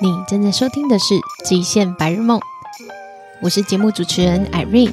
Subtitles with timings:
[0.00, 1.14] 你正在收听的是
[1.44, 2.38] 《极限白日梦》，
[3.40, 4.90] 我是节目主持人 Irene。《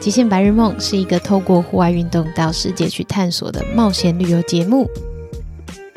[0.00, 4.88] 极限白日梦》是一个透过户外运动到世界去探索的冒险旅游节目。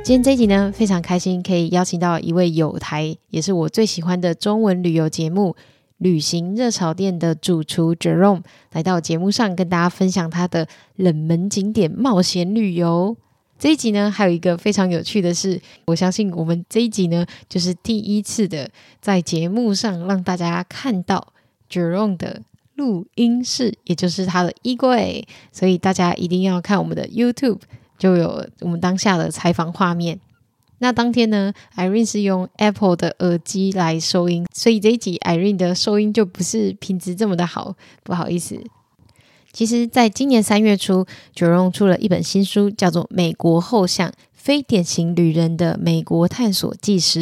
[0.03, 5.55] 今天这一集呢，非常开心可以邀请到一位友台，也是我最喜欢的中文旅游节目
[5.97, 8.41] 《旅行热炒店》的主厨 Jerome
[8.73, 13.15] 来到节目上，跟大家分享他的冷门景点冒险旅游。
[13.59, 21.33] 这一集呢，还有一个非常有趣的是，我相信我们这一集呢，就是第一次的在节目上让大家看到
[21.69, 22.41] Jerome 的
[22.75, 27.59] 录音室，也就是他的衣柜，所以大家一定要看我们的 YouTube，
[27.97, 30.21] 就有我们当下的采访画面。
[30.77, 38.63] 那当天呢，Irene 是用 Apple 的耳机来收音，所以这一集 Irene 的收音就不是品质这么的好，不好意思。
[39.51, 47.19] 其实，在今年三月初，Jerome 出了一本新书，叫做《美国后巷：非典型旅人的美国探索纪实》。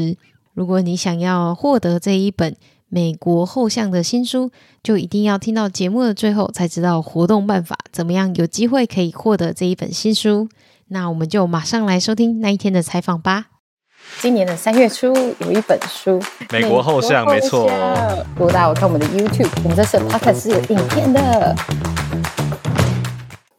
[0.54, 2.54] 如果你想要获得这一本
[2.90, 4.52] 《美国后巷》的新书，
[4.84, 10.50] 就一定要听到节目的最后，才知道活动办法，怎么样有机会可以获得这一本新书。
[10.90, 13.57] 那我们就马上来收听那一天的采访吧。
[14.20, 16.20] 今年的三月初有一本书
[16.52, 17.70] 《美国后巷》，没错。
[18.36, 21.56] 如果大家有看我们的 YouTube，我们这是 Podcast 是有影片的。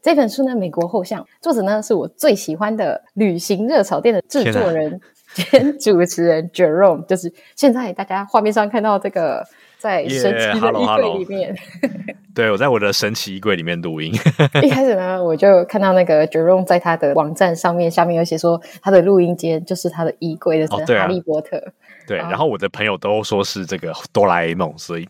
[0.02, 5.00] 这本书呢，《美国后巷》，作者呢是我最喜欢的旅行热炒店的制作人
[5.34, 9.44] 兼主持人 Jerome，就是现在大家画面上看到这个。
[9.78, 14.12] 在神奇的衣柜里面，yeah， 对，我在我的神奇衣柜里面录音。
[14.62, 21.56] 一开始呢，我就看到那个 Jerome 在他的网站上面，下面有写说他的录音间就是他的衣柜的，是哈利波特。
[21.56, 21.72] 哦
[22.08, 25.06] 对，然后我的朋友都说是这个哆啦 A 梦，所以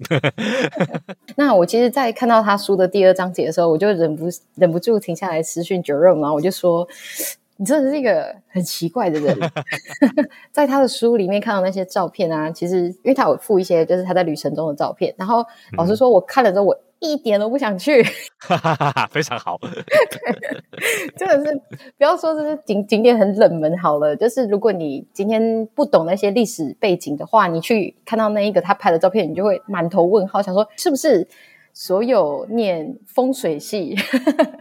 [1.37, 6.89] 那我其实，在看到他书的第二章节的时候，我就忍不忍不住停下来私讯 Jerome，然后我就说。
[7.61, 9.37] 你真的是一个很奇怪的人，
[10.53, 15.45] 在他的书里面看到那些照片啊，其实因为他有附一些就是他在旅程中的照片，然后
[15.77, 18.01] 老实说，我看了之后我一点都不想去，
[19.11, 19.59] 非常好，
[21.17, 21.61] 真的是
[21.97, 31.27] 不要说这是景景点很冷门好了，就是如果你今天不懂那些历史背景的话，你去看到那一个他拍的照片，你就会满头问号，想说是不是？
[31.81, 33.95] 所有念风水系、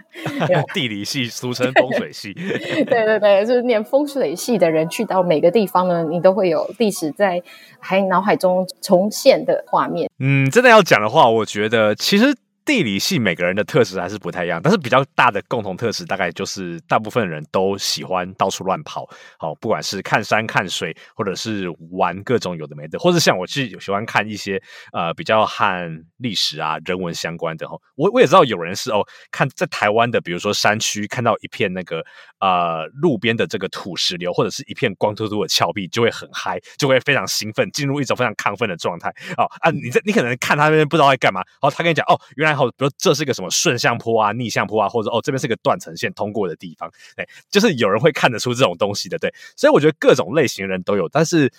[0.71, 2.31] 地理系，俗称风水系，
[2.85, 7.41] 对对对，就是念风水系的人去到每个地方呢，你都会有历史在
[7.79, 10.07] 还脑海中重现的画面。
[10.19, 12.35] 嗯，真的要讲的话，我觉得其实。
[12.67, 19.07] 地理系每个人的特质还是不太一样，但是比较大的共同特质大概就是大部分人都喜欢到处乱跑，
[19.39, 24.61] 好，不管是看山看水，或者是玩各种有的没的，或者像我是喜欢看一些
[24.91, 27.77] 呃比较和历史啊人文相关的哈。
[27.95, 29.01] 我我也知道有人是哦，
[29.31, 32.03] 看在台湾的，比如说山区看到一片那个
[32.41, 39.07] 呃路边的这个土石流，或者是一片光秃秃的峭壁，就会很嗨，就会非常兴奋，进入一种非常亢奋的状态。
[39.37, 42.56] 哦啊，你这你可能看他那边不知道在干嘛，然后他跟你讲哦，原来。
[42.57, 49.31] 然后，比如这是一个什么顺向坡啊、逆向坡啊，或者哦，这边是个断层线通过的地方，对，就是有人会看得出这种东西的，对。
[49.55, 51.51] 所以我觉得各种类型的人都有，但是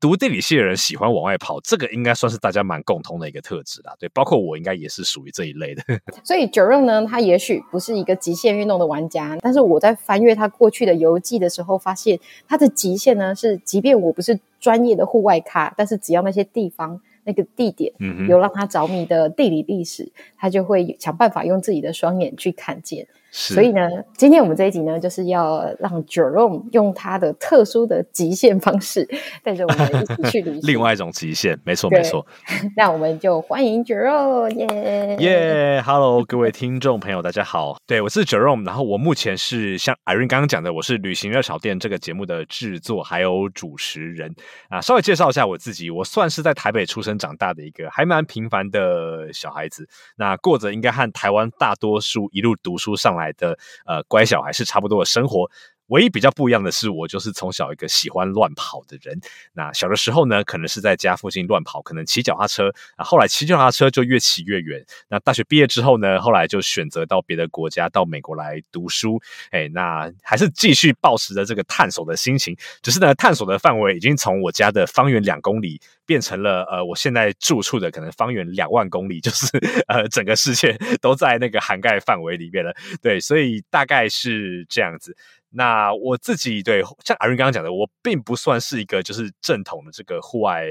[0.00, 4.08] 读地理系的人喜欢往外跑，这个应该算是大家蛮共通的一个特质啦，对。
[4.14, 5.82] 包括我应该也是属于这一类的。
[6.24, 12.18] 所以 Jerome 呢，他也许不是一个极限运动的玩家，但是我在翻阅他过去的游记的时候，发现
[12.48, 17.02] 他的极限呢是，即便我不是专业的户外咖，但是只要那些地方。
[17.30, 17.92] 那个地点
[18.28, 23.06] 有让他着迷的地理历史，他就会想办法用自己的双眼去看见。
[23.30, 29.08] 所以呢，今天我们这一集呢，就是要让 Jerome 用他的特殊的极限方式，
[29.44, 30.60] 带着我们一起去旅行。
[30.66, 32.26] 另外一种极限，没错没错。
[32.76, 37.76] 那我们就欢迎 Jerome，耶耶，Hello，各位听众朋友，大家好。
[37.86, 44.34] 对，我是 Jerome，然后我目前是像 Irene 刚刚讲的，我是旅行热炒店这个节目的制作还有主持人
[44.68, 44.80] 啊。
[44.80, 49.86] 稍微介绍一下我自己，我算是在台北出生长大的一个还蛮平凡的小孩子，
[50.16, 55.50] 那过着应该和台湾大多数一路读书上来买的呃乖小孩是差不多的生活，
[55.90, 59.20] 唯一比较不一样的是，我就是从小一个喜欢乱跑的人。
[59.52, 63.04] 那小的时候呢，可能是在家附近乱跑，可能骑脚踏车啊。
[63.04, 64.84] 后来骑脚踏车就越骑越远。
[65.08, 69.20] 那大学毕业之后呢，后来就选择到别的国家，到美国来读书。
[69.50, 75.80] 哎，那还是继续抱持着这个探索的心情，只是呢，探索的范围已经从我家的方圆两公里。
[76.06, 79.46] 变成了呃，我现在住处的可能方圆两万公里，就是
[79.86, 82.74] 呃，整个世界都在那个涵盖范围里面了。
[83.00, 85.16] 对，所以大概是这样子。
[85.50, 90.64] 那我自己对，像阿云刚刚讲的，我并不算是一个就是正统的这个户外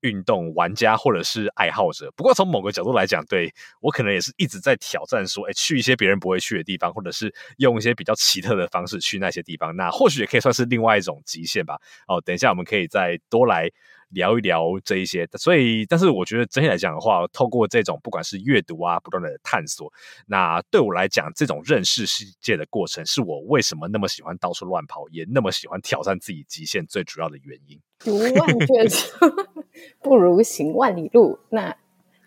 [0.00, 2.12] 运动玩家或者是爱好者。
[2.16, 9.74] 不过从某个角度来讲，对我可能也是一直在挑战说，哎，去一些别人不会去的地方，或者是用一些比较奇特的方式去那些地方。
[9.74, 11.76] 那或许也可以算是另外一种极限吧。
[12.08, 13.70] 哦，等一下我们可以再多来。
[14.10, 19.92] 聊一聊这一些，所以，但是我觉得整体来讲的话，透过这种不管是阅读啊，不断的探索，
[20.26, 27.80] 那对我来讲，这种认识世界的过程，是我为什么那么喜欢到处乱跑，也那么喜欢挑战自己极限最主要的原因。
[27.98, 29.14] 读万卷书
[30.00, 31.76] 不如行万里路，那。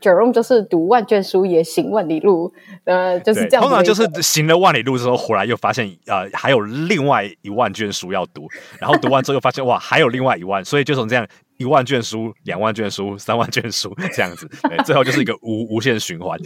[0.01, 2.53] Jerome 就是读万卷书也行万里路，
[2.85, 3.61] 呃，就是这样。
[3.61, 8.47] 通常就是行了万里路之后，回来又发现，呃，还有另外一万卷书要读，
[8.79, 16.39] 然后读完之后又发现，哇，还有另外一万，所以就从这样一万卷书、两万卷书、三万卷书这样子，对，最后就是一个无无限循环。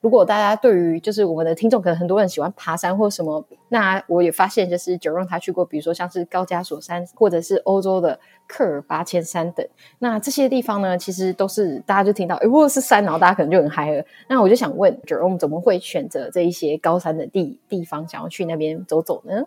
[0.00, 9.66] 如果大家对于就是我们的听众，可能很多人喜欢爬山或什么，那我也发现就是 Jerome 他去过，比如说像是高加索山，或者是欧洲的克尔巴阡山等，
[9.98, 14.04] 那这些地方呢，其实都是大家就听到，哎，或是山，然后大家可能就很嗨了。
[14.28, 19.44] 那我就想问 Jerome，怎么会选择这一些高山的地地方，想要去那边走走呢？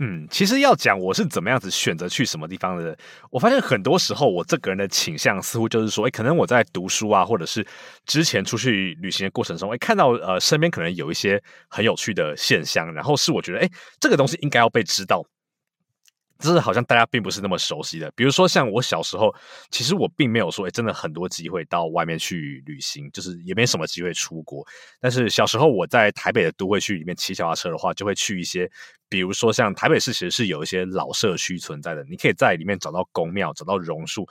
[0.00, 2.96] 嗯，其实要讲我是怎么样子选择去什么地方的，
[3.32, 7.66] 我发现很多时候我这个人的倾向似乎就是说，诶，可能我在读书啊，或者是
[8.06, 15.24] 之前出去旅行的过程中，哎，看到呃身边可能有一些很有趣的现象，然后是我觉得，诶，这个东西应该要被知道。
[16.38, 19.34] 这是好像大家并不是那么熟悉的，比如说像我小时候，
[19.70, 24.64] 其实我并没有说，诶，真的很多机会到外面去旅行，就是也没什么机会出国。
[25.00, 28.70] 但是小时候我在台北的都会区里面骑脚踏车的话，就会去一些，
[29.08, 34.24] 比如说像台北市其实是有一些老社区存在的，你可以在里面找到公庙，找到榕树。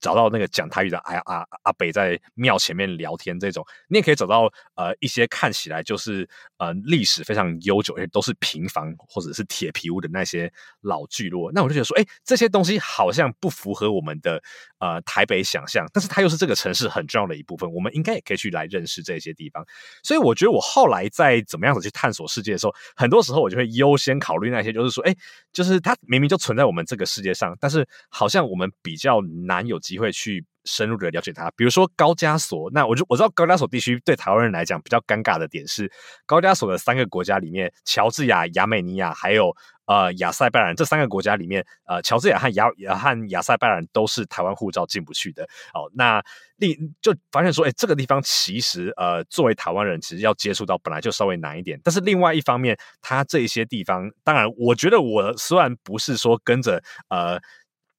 [0.00, 6.28] 找到那个讲台语的阿阿阿北在庙前面聊天，这种你也可以找到呃一些看起来就是
[6.58, 11.50] 呃历史非常悠久，而且都是平房或者是铁皮屋的那些老聚落。
[11.52, 14.42] 那我就觉得说，哎，这些东西好像不符合我们的
[14.78, 19.64] 呃台北想象，但是它又是这个城市很重要的一部分，我们应该也可以去来认识这些地方。
[20.02, 25.14] 所以我觉得我后来在怎么样子去探索世界的时候，很多时候我就会优先考虑那些，就是说，哎，
[25.52, 32.68] 就是它明明就存在我们这个世界上，但是好像我们比较难有机会去深入的了解它，比如说高加索。
[32.72, 35.90] 那我就我知道高加索地区对台湾人来讲比较尴尬的点是，
[36.26, 39.54] 高加索的三个国家里面，乔治亚、亚美尼亚还有
[39.86, 45.44] 呃亚塞拜然这三个国家里面，呃乔治亚和亚和亚塞拜然都是台湾护照进不去的。
[45.72, 46.20] 哦，那
[46.56, 51.80] 另就发现说，哎，这个地方其实呃作为台湾人，其实要接触到本来就稍微难一点。
[51.84, 57.40] 但是另外一方面，它这一些地方，当然我觉得我虽然不是说跟着呃。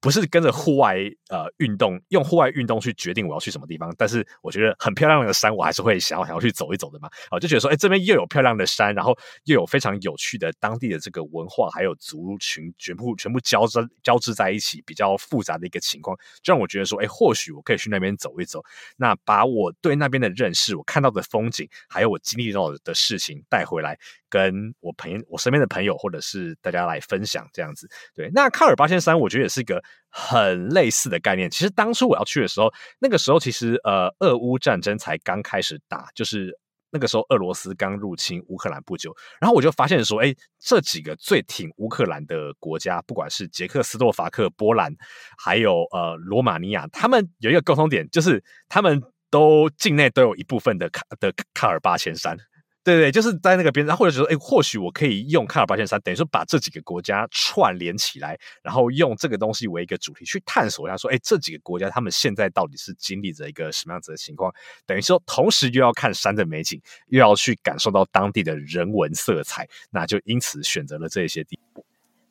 [0.08, 0.96] 不是跟着户外
[1.28, 7.10] 呃运动，用户外运动去决定我要去什么地方，但是我觉得很漂亮的山，我还是会想要想要去走一走的嘛。
[7.30, 9.14] 啊，就觉得说，哎，这边又有漂亮的山，然后
[9.44, 18.64] 又有非常有趣的当地的这个文化，还有族群全部全部交织交织在一起，比较复杂的一个情况，就让我觉得说，哎，或许我可以去那边走一走，
[18.96, 24.00] 那把我对那边的认识，我看到的风景，还有我经历到的事情带回来。
[24.30, 27.90] 跟我朋友、我身边的朋友，或者是大家来分享这样子。
[28.14, 31.50] 对，那卡尔巴千山，我觉得也是一个很类似的概念。
[31.50, 36.58] 其实当初我要去的时候，那个时候其实呃，俄乌战争才刚开始打，就是
[36.90, 39.16] 那个时候俄罗斯刚入侵乌克兰不久。
[39.40, 44.94] 然后我就发现说，哎，这几个最挺乌克兰的国家，不管是捷克斯洛伐克、波兰，
[45.38, 52.38] 还有呃罗马尼亚，他们有一个共同点，就是他们都境内都有一部分的卡的卡尔巴千山。
[52.88, 64.50] 对对，就是在那个边，上或者说，哎，或许我可以用喀尔八千山，等于说把这几个国家串联起来，然后用这个东西为一个主题去探索一下，说，哎，这几个国家他们现在到底是经历着一个什么样子的情况？
[64.86, 71.84] 等于说，同时又要看山的美景，又要去感受到当地的人文色彩，那就因此选择了这些地方。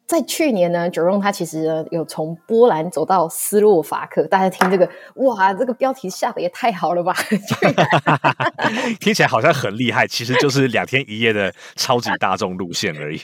[0.07, 4.23] 在去年呢，Jerome 他其实呢有从波兰走到斯洛伐克。
[4.29, 7.13] 大家听这个，哇，这个标题下的也太好了吧！
[9.01, 13.21] 听起来好像很厉害，其实就是两天一夜的超级大众路线而已。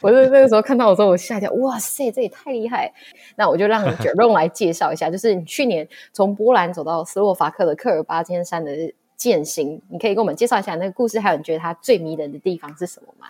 [0.00, 2.92] 我是那个时候看到的时候，我吓一跳，哇塞，这也太厉害！
[3.34, 8.70] 那我就让 Jerome 来介绍一下，就是你去年从波兰走到斯洛伐克的科尔巴尖山的
[9.16, 13.26] 健行，你可以给我们介绍一下那个故事，还有你觉得它最迷人的地方是什么吗？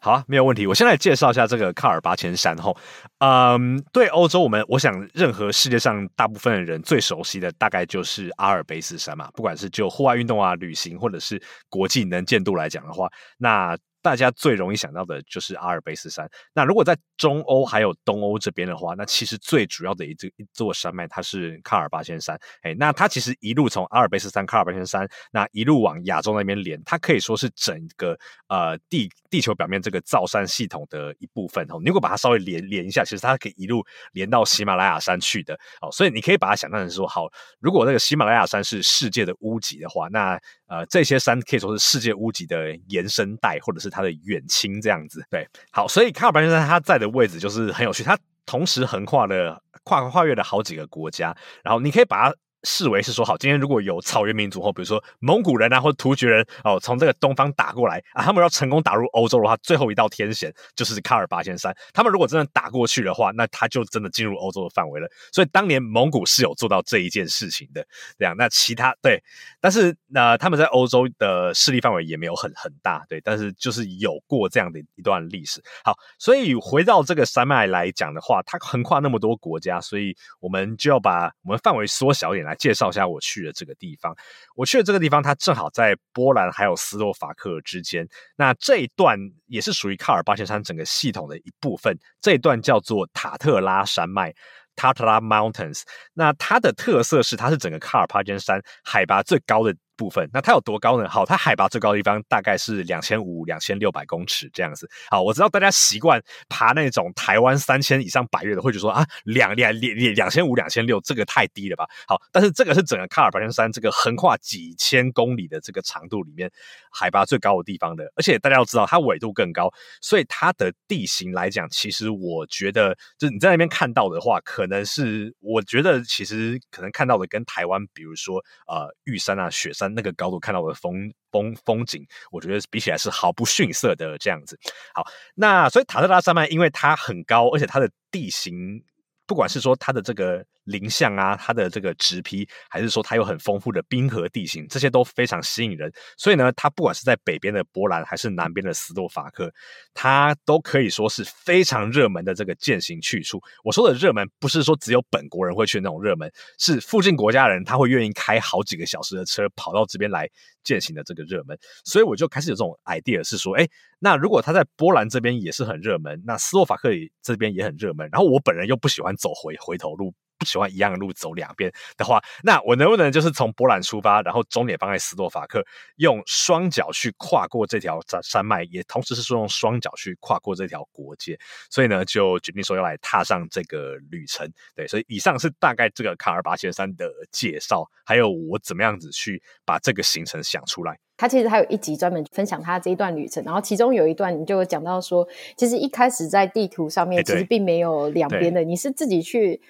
[0.00, 0.66] 好啊，没有问题。
[0.66, 2.76] 我先来介绍一下这个喀尔巴千山吼，
[3.18, 9.28] 嗯，对欧洲，我们我想任何世界上大部分的人最熟悉的大概就是阿尔卑斯山嘛。
[9.34, 16.28] 不管是就户外运动啊、旅行，或者是国际能见度来讲的话，那大家最容易想到的就是阿尔卑斯山。
[16.52, 22.38] 那如果在中欧还有东欧这边的话，那其实最主要的一座一座山脉，它是喀尔巴阡山。
[22.62, 31.78] 哎，那它其实一路从阿尔卑斯山、喀尔巴阡山，那一路往亚洲那边连，它可以说是整个呃地地球表面这个造山系统的一部分哦。
[31.80, 35.90] 你如果把它稍微连连一下，其实它可以一路连到喜马拉雅山去的哦。
[35.90, 37.28] 所以你可以把它想象成说，好，
[37.58, 45.22] 如果那个喜马拉雅山是世界的屋脊的话，那呃这些山可以说是世界屋脊的延伸带，或者是它的远亲这样子。
[45.30, 52.36] 对，好，所以喀尔巴阡山它在的位置就是很有趣，它同时横跨了跨跨越了好几个国家，然后你可以把它。
[52.64, 61.72] 视为是说好，今天如果有草原民族或比如说蒙古人啊，或者突厥人哦，从这个东方打过来啊，他们要成功打入欧洲的话，最后一道天险就是喀尔巴阡山。
[61.92, 65.08] 他们如果真的打过去的话，那他就真的进入欧洲的范围了。
[65.32, 67.86] 所以当年蒙古是有做到这一件事情的，
[68.18, 68.34] 这样。
[68.36, 69.22] 那其他对，
[69.60, 75.62] 但是那、呃、他们在欧洲的势力范围也没有很很大，对，但是就是有过这样的一段历史。
[75.84, 82.47] 好，所以回到这个山脉来讲的话，它横跨那么多国家，所以我们就要把我们范围缩小一点。
[82.48, 84.16] 来介绍一下我去的这个地方。
[84.54, 88.08] 我去的这个地方，它正好在波兰还有斯洛伐克之间。
[88.36, 91.96] 那这一段也是属于卡尔巴阡山整个系统的一部分。
[92.20, 94.34] 这一段叫做塔特拉山脉
[94.74, 95.82] （Tatra Mountains）。
[96.14, 101.08] 那它的特色是，它是整个卡尔巴阡山海拔最高的部分，那它有多高呢？
[101.08, 104.88] 好，它海拔最高的地方大概是两千五、两千六百公尺这样子。
[105.10, 111.84] 好，我知道大家习惯爬那种台湾三千以上百岳的，会觉得说啊，两两两两千五、两千六，这个太低了吧？
[112.06, 116.48] 好，但是这个是整个喀尔巴阡山这个横跨几千公里的这个长度里面
[116.92, 119.68] 海拔最高的地方的，而且大家要知道它纬度更高，
[120.00, 128.38] 所以它的地形来讲，其实我觉得就是你在那边看到的话，可能是我觉得其实可能看到的跟台湾，比如说
[128.68, 129.87] 呃玉山啊、雪山。
[129.94, 134.58] 那个高度看到的风风风景，我觉得比起来是毫不逊色的这样子。
[134.94, 135.04] 好，
[135.34, 138.82] 那所以塔特拉山脉因为它很高，而且它的地形，
[139.26, 140.44] 不管是说它的这个。
[140.68, 145.90] 林相啊，它的这个植被，还是说它有很丰富的冰河地形，这些都非常吸引人。
[146.18, 149.50] 所以呢，它不管是在北边的波兰，还是南边的斯洛伐克，
[149.94, 153.40] 它都可以说是非常热门的这个践行去处。
[153.64, 160.28] 我说的热门，不是说只有本国人会去那种热门，是附近国家人他会愿意开好几个小时的车跑到这边来
[160.62, 161.58] 践行的这个热门。
[161.84, 163.66] 所以我就开始有这种 idea，是说，哎，
[163.98, 166.90] 那如果他在波兰这边也是很热门，那斯洛伐克
[167.22, 170.14] 这边也很热门，然后我本人又不喜欢走回回头路。
[170.38, 175.62] 不喜欢一样的路走两遍的话，那我能不能就是从波兰出发，然后终点放在斯洛伐克，
[175.96, 181.36] 用双脚去跨过这条山山脉，也同时是说用双脚去跨过这条国界，
[181.70, 184.48] 所以呢，就决定说要来踏上这个旅程。
[184.76, 190.96] 对，所以以上是大概这个卡尔巴阡山的介绍，还有我怎么样子去把这个行程想出来。
[191.16, 195.26] 他其实还有一集专门分享他这一段旅程，然后其中有一段你就讲到说，
[195.56, 199.60] 其实一开始在地图上面其实并没有两边的，你是自己去。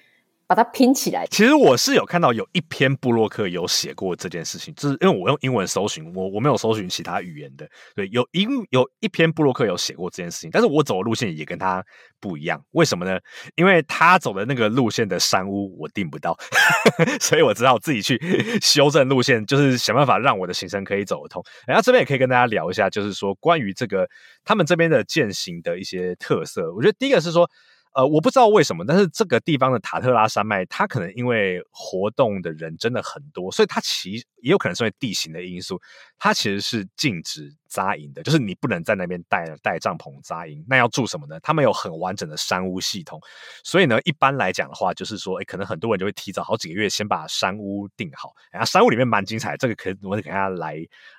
[0.48, 1.26] 把它拼起来。
[1.26, 7.68] 其实我是有看到有一篇部落客有写过这件事情，就是因为我用英文搜寻，我我没有搜寻其他语言的。
[7.94, 11.84] 对，有一有一篇部落客有写过这件事情，但是我走的路线也跟他
[12.18, 12.64] 不一样。
[12.70, 13.20] 为什么呢？
[13.56, 16.34] 因为他走的那个路线的山屋我订不到，
[17.20, 18.18] 所以我只好自己去
[18.62, 21.44] 修正路线，就是想办法让我的行程可以走得通。
[21.66, 24.08] 然后这边也可以跟大家聊一下，就是说关于这个
[24.44, 26.72] 他们这边的践行的一些特色。
[26.74, 27.50] 我觉得第一个是说。
[27.94, 35.80] 呃，我不知道为什么，但是这个地方的塔特拉山脉，它可能因为活动的人真的很多，所以它其也有可能是因为地形的因素，
[36.18, 40.64] 它其实是禁止扎营的，就是你不能在那边带带帐篷扎营。
[40.68, 41.38] 那要住什么呢？
[41.40, 43.20] 他们有很完整的山屋系统，
[43.62, 48.32] 所以呢，一般来讲的话，就是说，诶，可能很多人就会提早好几个月先把山屋定好。
[48.50, 50.76] 然后山屋里面蛮精彩，这个可以我给大家来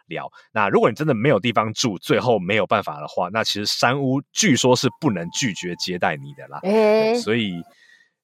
[0.07, 0.31] 聊。
[0.51, 6.59] 那如果你真的没有地方住，最后没有办法的话，那其实山屋据说是不能拒绝接待你的啦。
[6.63, 7.53] 欸、所以，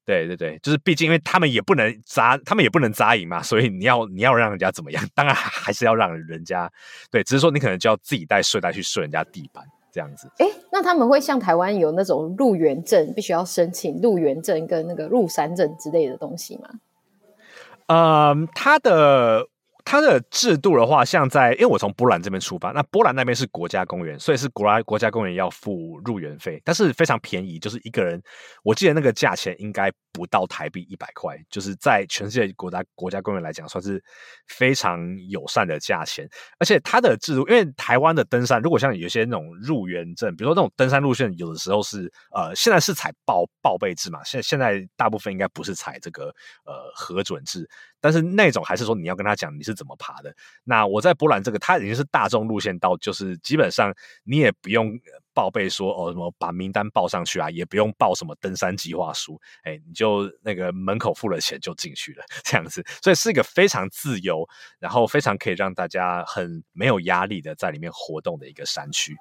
[0.06, 5.04] 对对对，就是毕竟因为他们也不能扎，他们也不能扎营嘛，所以你要你要让人家怎么样？
[5.16, 6.72] 当然还是要让人家
[7.10, 10.30] 对，只是说你可能就要自己带睡袋去睡人家地板这样子。
[10.38, 16.70] 哎，那他们会像台湾有那种入园证，必须要申请入园证跟那个入山证之类的东西吗？
[17.88, 19.48] 嗯，他的。
[19.86, 28.20] 它的制度的话，像在，因为我从波兰这边出发，那波兰那边是国家公园，所以是国家国家公园要付入园费，但是非常便宜，就是一个人，
[28.64, 34.04] 我记得那个价钱应该不到台币一百块，就是在全世界国家国家公园来讲，算是
[34.48, 35.00] 非常
[35.30, 36.28] 友善的价钱。
[36.58, 46.34] 而且它的制度，因为台湾的登山，如果像有些那种入园证，比如说那种登山路线，有的时候是呃，现在是采报报备制嘛，现现在大部分应该不是采这个
[46.66, 47.70] 呃核准制。
[48.06, 50.32] 但是那种还是说你要跟他讲你是怎么爬的。
[50.64, 53.92] 那我在波兰这个，它已经是大众路线到，就是基本上
[54.26, 54.92] 你也不用
[55.34, 64.48] 报备说哦什么把名单报上去啊，也不用报什么登山计划书，哎，你就那个门口付了钱就进去了 这样子，所以是一个非常自由，
[64.78, 69.16] 然后非常可以让大家很没有压力的在里面活动的一个山区。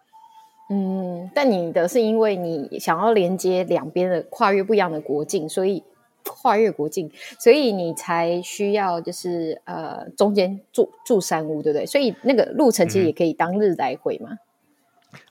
[0.69, 5.83] 嗯，但你的是因为你想要连接两边的跨越不一样的国境，所以
[6.25, 11.87] 跨越国境，所以你才需要就是呃中间住住山屋，对不对？
[11.87, 14.31] 所以那个路程其实也可以当日来回嘛。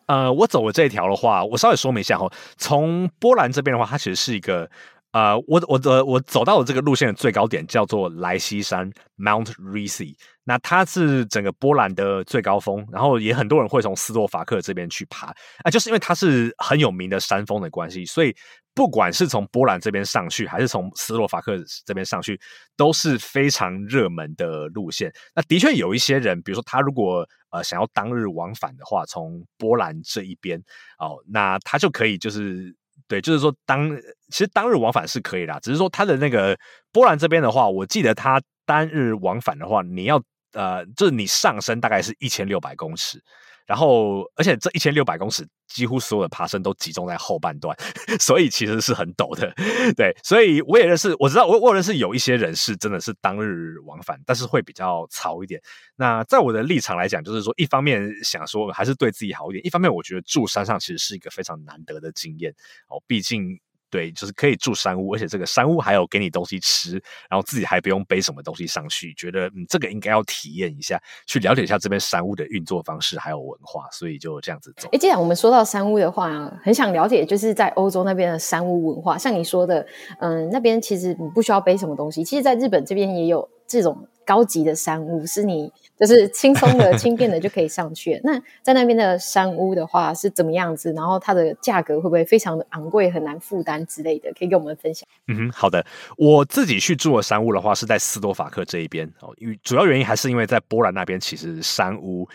[0.06, 4.70] 嗯、呃，我走的这一条的话，我稍微说明一下哈，从波兰这边的话，它其实是一个。
[5.14, 15.36] 呃，我我的我走到的这个路线的最高点叫做莱西山 （Mount Risi），那它是整个波兰的最高峰，然后也很多人会从斯洛伐克这边去爬，啊、
[15.66, 18.36] 呃，就是因为它是很有名的山峰的关系，所以
[18.74, 22.40] 不管是从波兰这边上去，还是从斯洛伐克这边上去，
[22.76, 25.12] 都是非常热门的路线。
[25.36, 30.60] 那的确有一些人，比如说他如果呃想要当日往返的话，从波兰这一边
[30.98, 32.76] 哦，那他就可以就是。
[33.06, 33.90] 对，就是说当
[34.30, 36.58] 其实当日往返是可以啦，只是说他的那个
[36.92, 43.22] 波兰这边的话，我记得他单日往返的话，你要呃，就是你上升大概是一千六百公尺。
[43.66, 47.76] 然后，而且这一千六百公尺，几乎所有的爬升都集中在后半段，
[48.20, 49.54] 所以其实是很陡的。
[49.96, 55.62] 对，所以我也认识，我知道我我认识有一些人是真的是当日往返，但是会比较潮一点。
[55.96, 62.54] 那在我的立场来讲，就是说，一方面想说还是对自己好一点，一方面我觉得住山上其实是一个非常难得的经验
[62.88, 63.60] 哦，毕竟。
[63.94, 66.94] 对，就是可以住山屋，而且这个山屋还有给你东西吃，
[67.30, 74.90] 然后自己还不用背什么东西上去，觉得嗯，这个应该要体验一下，去了解一下这边山屋的运作方式还有文化，所以就这样子走。
[74.92, 79.86] 哎，既然我们说到山屋的话，很想了解，就是在欧洲那边的山屋文化，像你说的，
[80.20, 85.72] 嗯，那边其实你不需要背什么东西，其实在日本这边也有这种高级的山屋，是你。
[85.96, 88.20] 就是轻松的、轻便的就可以上去。
[88.26, 90.92] 那在那边的山屋的话是怎么样子？
[90.92, 94.30] 然后它的价格会不会非常的昂贵，很难负担之类的？
[94.34, 95.08] 可以跟我们分享。
[95.28, 95.86] 嗯哼，好的。
[96.18, 102.28] 我自己去住的山屋的话是在斯多法克这一边哦，因为主要原因还是因为在波兰那边其实山屋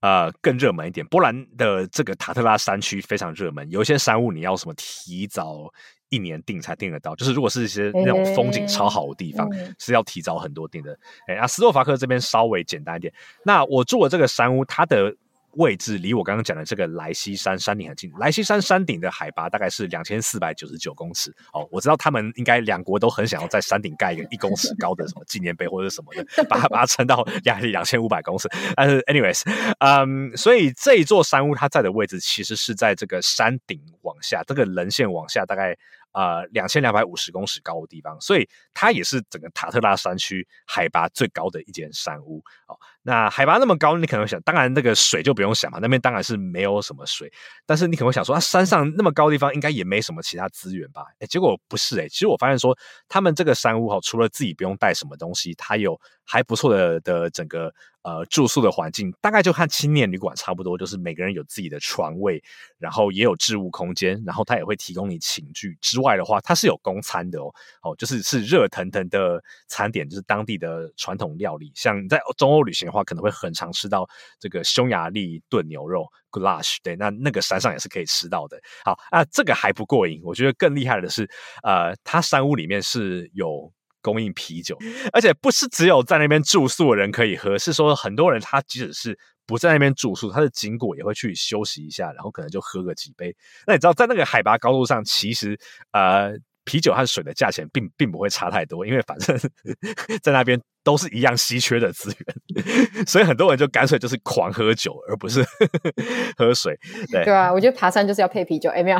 [0.00, 1.04] 呃更热门一点。
[1.06, 5.72] 波兰的这个塔特拉山区非常热门，有一些山屋你要什么提早。
[6.08, 10.96] 一年订才订得到，就是如果是一些那种风景超好的地方，欸、是要提早很多订的。
[11.26, 13.12] 哎、欸，啊，斯洛伐克这边稍微简单一点。
[13.44, 15.14] 那我住的这个山屋，它的
[15.56, 18.10] 位置离我刚刚讲的这个莱西山山顶很近。
[18.18, 21.34] 莱西山山顶的海拔大概是两千四百九十九公尺。
[21.52, 28.48] 哦，我知道他们应该两国都很想要在山顶盖一个一公尺高的什么纪念碑或者什么的， 把它把它撑到两两千五百公尺。
[28.74, 29.42] 但是，anyways，
[29.80, 35.76] 嗯，所以这一座山屋它在的位置其实是在这个山顶往下，这个棱线往下大概。
[36.12, 42.78] 呃，两千两百五十公尺高的地方，所以它也是整个塔特拉山区海拔最高的一间山屋哦。
[43.06, 47.32] 那海拔那么高，你可能会想，当然那个水就不用想嘛，那边当然是没有什么水。
[47.64, 51.04] 但是你可能会想说，啊，山上那么高的地方，应该也没什么其他资源吧？
[51.20, 52.76] 哎，结果不是哎，其实我发现说，
[53.08, 57.72] 他们这个山屋哈，除了自己不用带什么东西，它有还不错的的整个。
[58.06, 62.40] 呃，住宿的环境大概就和青年旅馆差不多，就是每个人有自己的床位，
[62.78, 65.76] 然后也有置物空间，然后他也会提供你寝具。
[65.80, 71.72] 之外的话，它是有供餐的哦，哦，就是是热腾腾的餐点，就是当地的传统料理。
[71.74, 74.08] 像在中欧旅行话，可能会很常吃到
[74.40, 78.58] 这个匈牙利炖牛肉 Goulash，对，那那个山上也是可以吃到的。
[78.84, 81.28] 好，那这个还不过瘾，我觉得更厉害的是，
[81.62, 83.72] 呃，它山屋里面是有。
[84.02, 84.78] 供应啤酒，
[85.12, 93.34] 而且不是只有在那边住宿的人可以喝，是说很多人他即使是不在那边住宿，他的经过也会去休息一下，然后可能就喝个几杯。
[93.66, 95.58] 那你知道，在那个海拔高度上，其实
[95.90, 96.30] 呃
[96.66, 99.34] 啤酒和水的价钱并并不会差太多，因为反正
[100.22, 102.14] 在那边都是一样稀缺的资
[102.54, 105.42] 源，所以很多人就干脆就是狂喝酒，而不是
[106.36, 106.78] 喝水。
[107.10, 108.68] 对对啊，我觉得爬山就是要配啤酒。
[108.68, 108.98] 哎，没有。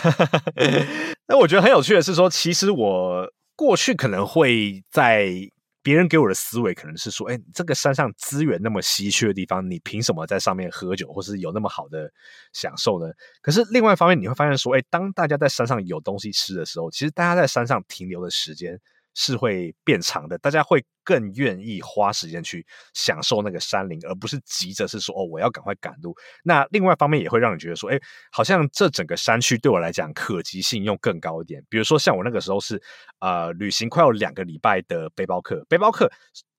[1.26, 3.32] 那我觉得很有趣的是说，其实我。
[3.58, 5.30] 过去可能会在
[5.86, 12.12] 别人给我的思维可能是说，哎，这个山上资源那么稀缺的地方，你凭什么在上面喝酒，或是有那么好的
[12.52, 13.06] 享受呢？
[13.40, 18.80] 可是另外一方面，你会发现说，哎，当大家在山上有东西吃的时候，其实大家在山上停留的时间。
[19.16, 26.14] 是会变长的，大家会更愿意花时间去享受那个山林，而不是急着是说哦，我要赶快赶路。
[26.44, 27.98] 那另外一方面也会让你觉得说，哎，
[28.30, 31.64] 好像这整个山区对我来讲可及性又更高一点。
[31.70, 32.80] 比如说像我那个时候是
[33.20, 36.12] 呃旅行快要两个礼拜的背包客，背包客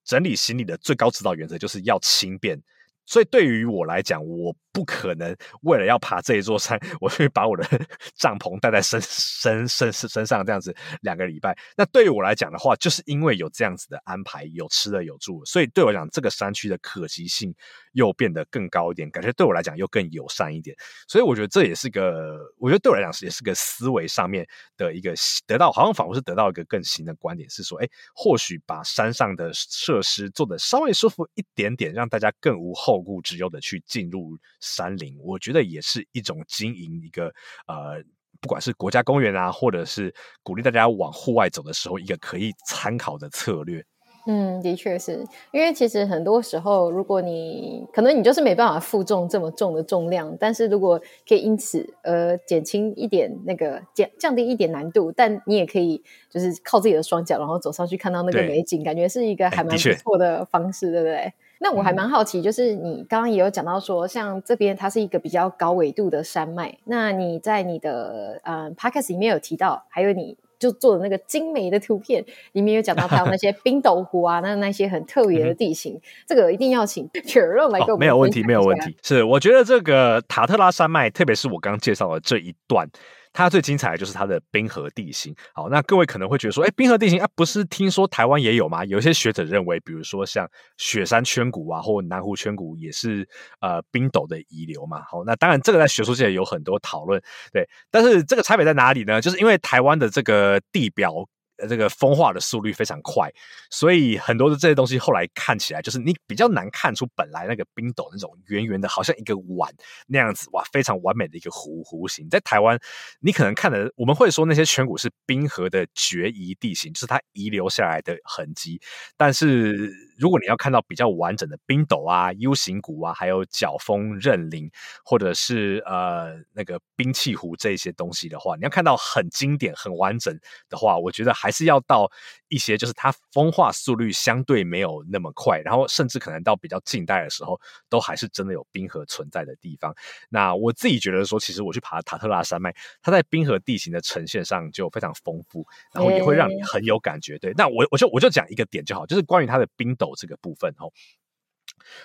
[0.04, 2.60] 整理行李的最高指导原则就是要轻便。
[3.08, 7.64] 所以对于我来讲，我不可能为了要爬这一座山，我去把我的
[8.16, 11.58] 帐篷带在身身身身上这样子两个礼拜。
[11.76, 17.52] 那对于我来讲的话，就是因为有这样子的安排，有吃的有住，所以对我讲，这个山区的可及性
[17.98, 20.74] 又变得更高一点，感觉对我来讲又更友善一点。
[21.06, 25.14] 所以我觉得这也是个，我觉得对我来讲也是个思维上面的一个
[25.46, 32.78] 得到，好像仿佛是得到一个更新的观点，是说，哎，或许把山上的设施做得稍微舒服一点点，让大家更无。
[32.78, 37.34] 后顾之忧的去进入山林，我觉得也是一种经营一个
[37.66, 38.00] 呃，
[38.40, 43.84] 不管是国家公园啊，或者是鼓励大家往户外走的时候，一个可以参考的策略。
[44.30, 61.34] 嗯，的确是因为其实很多时候，如果你可能你就是没办法负重这么重的重量，但是如果可以因此呃减轻一点那个降降低一点难度，但你也可以就是靠自己的双脚，然后走上去看到那个美景，感觉是一个还蛮不错的方式，对不对？
[61.60, 78.00] 那我还蛮好奇，就是你刚刚也有讲到说，像这边它是一个比较高纬度的山脉，那你在你的呃 podcast 里面有提到，还有你就做的那个精美的图片里面有讲到，还有那些冰斗湖啊，那那些很特别的地形，这个一定要请 Jerome 来给我们、哦。
[78.00, 78.96] 没有问题，没有问题。
[79.02, 82.90] 是，我觉得这个塔特拉山脉，特别是我刚刚介绍的这一段。
[83.34, 85.36] 它最精彩的就是它的冰河地形。
[85.54, 88.84] 好，那各位可能会觉得说，哎，冰河地形啊，不是听说台湾也有吗？
[88.86, 93.28] 有一些学者认为，比如说像雪山圈谷啊，或南湖圈谷，也是
[93.62, 95.04] 呃冰斗的遗留嘛。
[95.10, 97.68] 好，那当然这个在学术界有很多讨论，对。
[97.92, 99.22] 但是这个差别在哪里呢？
[99.22, 101.28] 就是因为台湾的这个地表。
[101.58, 103.32] 呃，这个风化的速率非常快，
[103.70, 109.74] 所以很多的这些东西后来看起来，就是你比较难看出本来那个冰斗那种圆圆的，好像一个碗
[110.08, 112.28] 那样子，哇，非常完美的一个弧弧形。
[112.30, 112.80] 在台湾，
[113.20, 118.80] 你可能看的，我们会说那些圈谷是冰河的决遗地形，就是它遗留下来的痕迹，
[119.18, 120.07] 但是。
[120.18, 124.70] 如果你要看到比较完整的冰斗啊、U 型谷啊，还有角峰认领，
[125.06, 130.38] 或者是呃那个冰碛湖这些东西的话，你要看到很经典、很完整
[130.70, 132.10] 的话，我觉得还是要到
[132.48, 139.94] 一些就是它风化速率相对没有那么快，然后甚至可能到比较近代的时候，都还是真的有冰河存在的地方。
[140.30, 147.38] 那我自己觉得说，其实我去爬塔特拉山脉，它在冰河地形的呈现上就非常丰富，然后也会让你很有感觉。
[147.38, 150.07] 对，那我我就我就讲一个点就好，就是关于它的冰斗。
[150.16, 150.92] 这个部分哦，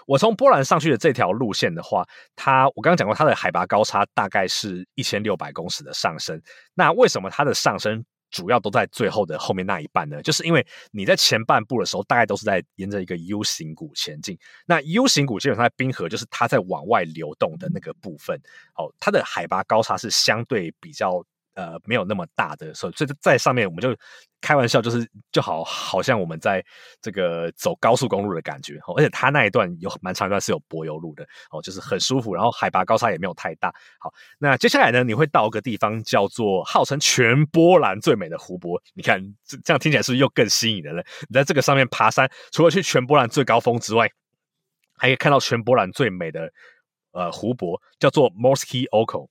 [0.06, 6.40] 我从波兰上去的这条路线的话，它我刚刚讲过，它的海拔高差大概是一千六百公尺的上升。
[6.74, 10.22] 那为什么它的上升主要都在最后的后面那一半呢？
[10.22, 14.38] 就是因为你在前半部的时候，大概都是在沿着一个 U 型谷前进。
[14.66, 18.40] 那 U 型谷基本上在冰河，就是它在往外流动的那个部分。
[18.76, 21.24] 哦，它的海拔高差是相对比较。
[21.54, 23.94] 呃，没有那么大的，所以所以在上面我们就
[24.40, 26.64] 开玩笑，就是就好好像我们在
[27.00, 33.72] 这个走高速公路的感觉，而且它那一段有蛮长一段是有柏油路的，哦，就是很舒服，然后海拔高差也没有太大。
[34.00, 41.04] 好，那接下来呢，你会到一个地方叫做号称全波兰最美的湖泊，你看这这样听起来是不是又更吸引人了？
[41.28, 44.08] 你在这个上面爬山，除了去全波兰最高峰之外，
[44.96, 46.50] 还可以看到全波兰最美的
[47.12, 49.28] 呃湖泊，叫做 Morskie Oko。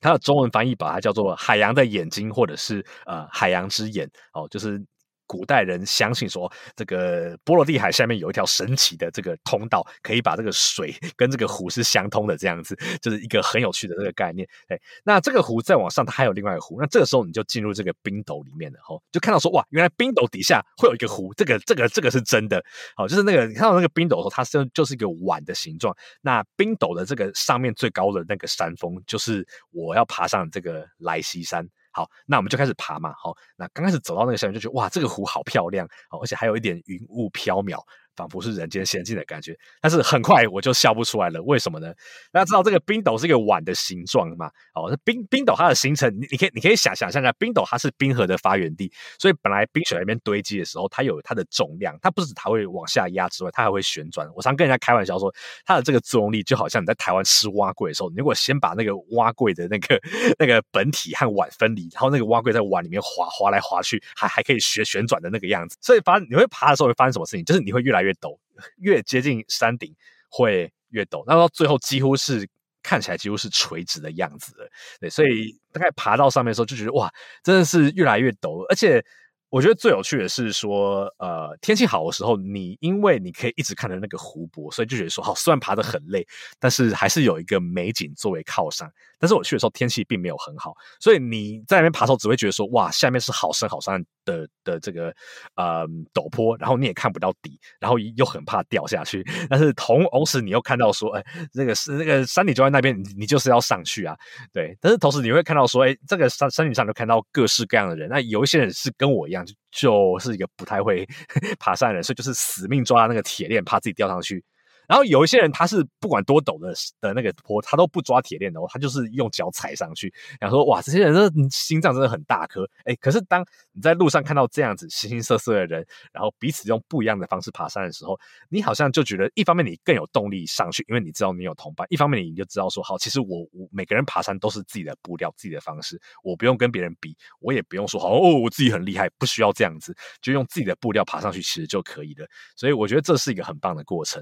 [0.00, 4.82] 它的中文翻译把它叫做“海洋的眼睛”或者是呃“海洋之眼”哦，就是。
[5.30, 14.44] 古代人相信说，这个波罗的海下面有一条神奇的这个通道，可以把这个水跟这个湖是相通的，这样子 就是一个很有趣的这个概念。
[14.66, 16.80] 哎，那这个湖再往上，它还有另外一个湖。
[16.80, 22.60] 那这个时候你就进入这个冰斗里面了，吼，就看到说，哇，原来冰斗底下会有一个湖，这个这个这个是真的。
[22.96, 25.96] 好，就是那个你看到那个冰斗的时候，它是就是一个碗的形状。
[26.22, 31.64] 那冰斗的这个上面最高的那个山峰，就是我要爬上这个莱西山。
[31.92, 33.12] 好，那我们就开始爬嘛。
[33.18, 35.88] 好，那刚开始走到那个下面就觉得哇，这个湖好漂亮，
[36.20, 37.80] 而且还有一点云雾飘渺。
[38.16, 41.42] 仿佛是人间仙境的感觉，但是很快我就笑不出来了。
[41.42, 41.92] 为什么呢？
[42.32, 44.50] 大家知道这个冰斗是一个碗的形状嘛？
[44.74, 54.28] 哦，冰冰斗它的形成，你你可以你可以想想象一下，冰斗它是冰河的发源地，所以本来冰雪那边堆积的时候，它有它的重量，它不止它会往下压之外，它还会旋转。
[54.34, 55.32] 我常跟人家开玩笑说，
[55.64, 60.00] 它的这个作用力就好像你在台湾吃蛙柜的时候，你如果先把那个蛙柜的那个
[60.38, 65.76] 那个本体和碗分离，然后那个蛙柜在碗里面滑滑来滑去，还还可以旋旋转的那个样子。
[65.80, 67.44] 所以发你会爬的时候会发生什么事情？
[67.44, 68.38] 就是你会越来越陡。
[68.76, 69.96] 越接近山顶
[70.28, 72.46] 会越陡，那到最后几乎是
[72.82, 74.68] 看起来几乎是垂直的样子了。
[75.00, 77.10] 对，所以大概爬到上面的时候就觉得哇，
[77.42, 79.02] 真的是越来越陡，而且
[79.50, 86.26] 我觉得最有趣的是说，呃，天气好的时候，你因为你可以一直看着那个湖泊，所以就觉得说，好，虽然爬得很累，
[86.58, 88.90] 但是还是有一个美景作为靠山。
[89.18, 95.14] 但是我去的时候天气并没有很好，所以你在那边爬的时候只会觉得说，哇，下面是好深好深的的这个
[95.56, 99.22] 呃陡坡，然后你也看不到底，然后又很怕掉下去。
[99.50, 104.16] 但是同同时你又看到说，哎，那个是那个山顶就在那边，你就是要上去啊，
[104.54, 104.74] 对。
[104.80, 111.06] 但是同时你会看到说，哎，这个山山顶上就看到各式各样的人，那有一些人是跟我一样，就就是一个不太会
[111.58, 114.44] 爬山的人，所以就是死命抓那个铁链，怕自己掉上去。
[114.90, 120.12] 然后有一些人，他是不管多陡的的那个坡，他都不抓铁链的，他就是用脚踩上去。
[120.40, 122.68] 然后说，哇，这些人的心脏真的很大颗。
[122.82, 142.26] 哎，可是当你在路上看到这样子形形色色的人，然后彼此用不一样的方式爬山的时候，你好像就觉得，一方面你更有动力上去，因为你知道你有同伴；一方面你就知道说，好，其实我我每个人爬山都是自己的步调、自己的方式，我不用跟别人比，我也不用说好哦，我自己很厉害，不需要这样子，就用自己的步调爬上去，其实就可以了。
[142.56, 144.20] 所以我觉得这是一个很棒的过程。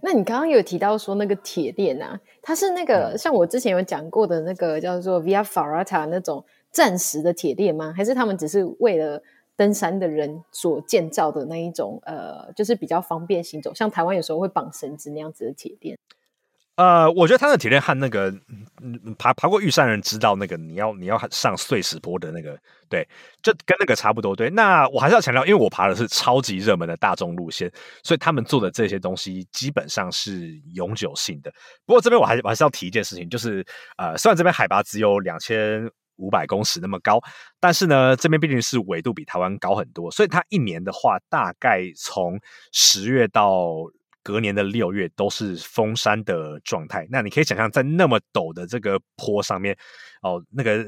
[0.00, 7.92] 那你刚刚有提到说那个铁链啊，它是那个像我之前有讲过的那个叫做 Via Ferrata 那种暂时的铁链吗？
[7.96, 9.22] 还是他们只是为了
[9.56, 15.98] 登山的人所建造的那一种呃，就是比较方便行走，像台湾有时候会绑绳子那样子的铁链？
[16.78, 18.32] 呃，我觉得他的铁链和那个
[19.18, 22.56] 爬爬过玉山人知道那个你要你要上碎石坡的那个，
[22.88, 23.04] 对，
[23.42, 24.36] 就跟那个差不多。
[24.36, 27.68] 对，那我还是要强调，因为我爬的是超级热门的大众路线，
[28.04, 31.52] 所以他们做的这些东西基本上是永久性的。
[31.84, 37.20] 不过这边我还我还是要提一件事情，就是呃，虽然这边海拔只有两千五百公尺那么高，
[37.58, 42.38] 但是呢，这边毕竟是纬度比台湾高很多，所以它一年的话，大概从
[42.70, 43.78] 十月到
[44.22, 49.76] 隔年的六月都是封山的状态，那你可以想象，在那么陡的这个坡上面，
[50.22, 50.84] 哦，那个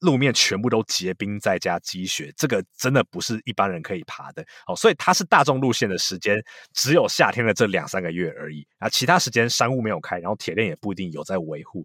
[0.00, 4.74] 路面全部都结冰再加积雪，这个真的不是一般人可以爬的哦。
[4.74, 11.84] 所以它是大众路线的时间只有夏天的这两三个月而已啊，其他时间山屋没有开，然后铁链也不一定有在维护，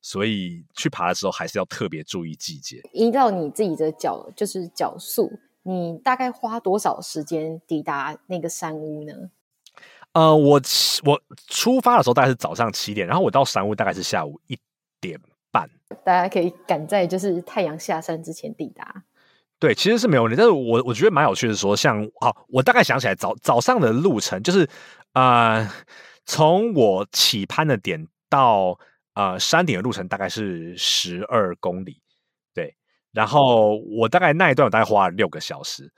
[0.00, 2.80] 所以去爬的时候还是要特别注意季节。
[2.92, 5.30] 依照你自己的脚就是脚速，
[5.62, 9.30] 你大概花多少时间抵达那个山屋呢？
[10.12, 10.60] 呃，我
[11.04, 14.58] 我出发的时候大概是早上七点，然后我到山屋大概是下午一
[15.00, 15.20] 点
[15.52, 15.70] 半。
[16.04, 19.04] 大家可以赶在就是太阳下山之前抵达。
[19.60, 24.68] 对，其实是没有问题，但是我我觉得蛮有趣的说，说像好，我大概想起来早早上的路程就是
[25.12, 25.70] 啊、呃，
[26.24, 28.78] 从我起攀的点到
[29.14, 32.00] 呃山顶的路程大概是十二公里，
[32.52, 32.74] 对，
[33.12, 35.92] 然后我大概那一段我大概花了六个小时。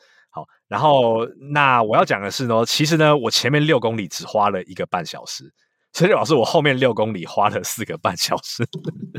[0.73, 5.53] 然后那我要讲的是呢，其实呢，我前面六公里只花了一个半小时，
[5.93, 8.67] 所以老师我后面六公里花了四个半小时，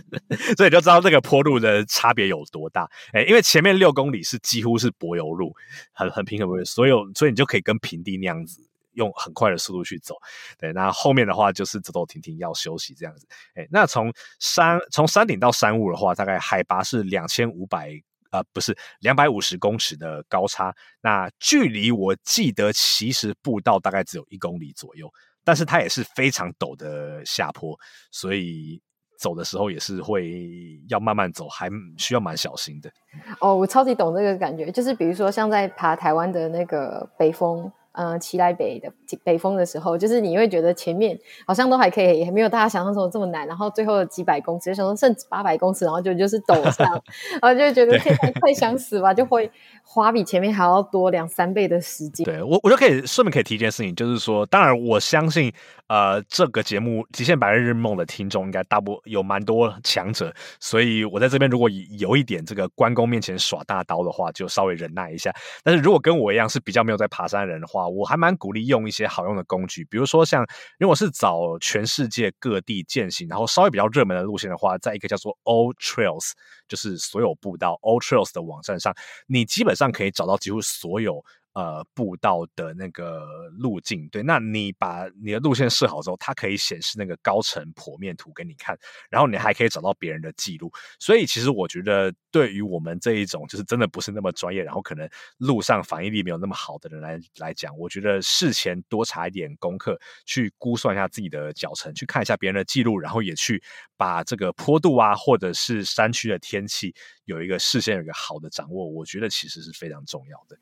[0.58, 2.90] 所以你就知道这个坡路的差别有多大。
[3.12, 5.54] 哎，因为前面六公里是几乎是柏油路，
[5.92, 8.60] 很很平很平所以所以你就可以跟平地那样子
[8.94, 10.16] 用很快的速度去走。
[10.58, 13.28] 对，那后面的话就是走走停停要休息这样子。
[13.54, 18.02] 哎，那从山从山顶到山雾的话，大概海拔是两千五百。
[18.34, 25.08] 啊、不是两百五十公尺的高差，那距离我记得其实步道大概只有一公里左右，
[25.44, 27.78] 但是它也是非常陡的下坡，
[28.12, 28.82] 所以
[29.20, 32.92] 走的时候也是会要慢慢走，还需要蛮小心的。
[33.40, 37.72] 哦，我超级懂这个感觉，就是比如说像在爬台湾的那个北峰。
[37.94, 38.92] 嗯，骑来北的
[39.24, 43.48] 北风的时候，就是你会觉得前面好像都还可以，也没有大家想象中这么难。
[43.48, 46.86] 然后最后几百公尺，想说甚至八百公尺，然后就就是陡上，
[47.42, 49.52] 然后就会觉得天哪，快想死吧，就会
[49.84, 52.26] 花比前面还要多两三倍的时间。
[52.26, 55.54] 对，我，我就可以顺便可以提一件事情，就是说，当然我相信，
[55.88, 65.32] 呃，这个节目《极限白日梦》的听众应该大部有蛮多强者，所以我在这边如果有一点这个关公面前耍大刀的话，就稍微忍耐一下。
[65.64, 70.46] 但是如果跟我一样是比较没有在爬山的人的话，我还蛮鼓励用一些好用的工具，比如说像
[70.80, 76.32] 如果是找全世界各地践行，然后稍微比较热门的路线的话，在一个叫做 All Trails，
[76.68, 78.96] 就是所有步道 All Trails 的网站上，
[79.28, 81.24] 你基本上可以找到几乎所有。
[81.54, 88.76] 呃，步道的那个路径，对，那你把你的路线设好之后，它可以显示那个高层剖面图给你看，
[89.12, 90.72] 然后你还可以找到别人的记录。
[91.00, 103.62] 所以，其实我觉得，对于我们这一种就是真的不是那么专业，然后可能路上反应力没有那么好的人来来讲，我觉得事前多查一点功课，去估算一下自己的脚程，去看一下别人的记录，然后也去
[103.96, 110.58] 把这个坡度啊，或者是山区的天气有一个事先有一个好的掌握，我觉得其实是非常重要的。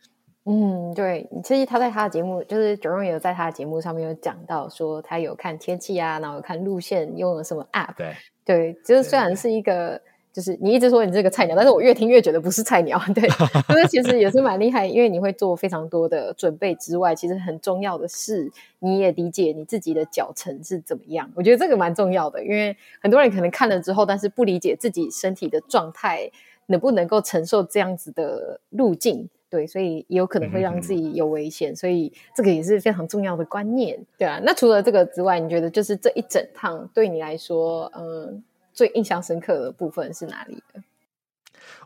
[0.46, 7.96] 嗯，对，其实他在他的节目，就是 Jerome 有在他的节目上面有讲到，说他有看天气啊，然后有看路线，用了什么 App。
[7.96, 10.02] 对，对，就是虽然是一个
[10.34, 13.30] 就是你一直说你这个菜鸟，但是我越听越觉得不是菜鸟， 对，
[13.68, 21.30] 所以其实也是蛮厉害，因为你会做非常多的准备之外，其实很重要的是你也理解你自己的脚程是怎么样。
[21.36, 26.32] 我觉得这个蛮重要的，因为很多人可能看了之后，但是不理解自己身体的状态
[26.66, 34.40] 能不能够承受这样子的路径，对，所以也有可能会让自己有危险，所以这个也是非常重要的观念，对啊。
[34.44, 38.44] 那除了这个之外，你觉得就是这一整趟对你来说，嗯？
[38.74, 40.82] 最印象深刻的部分是哪里的？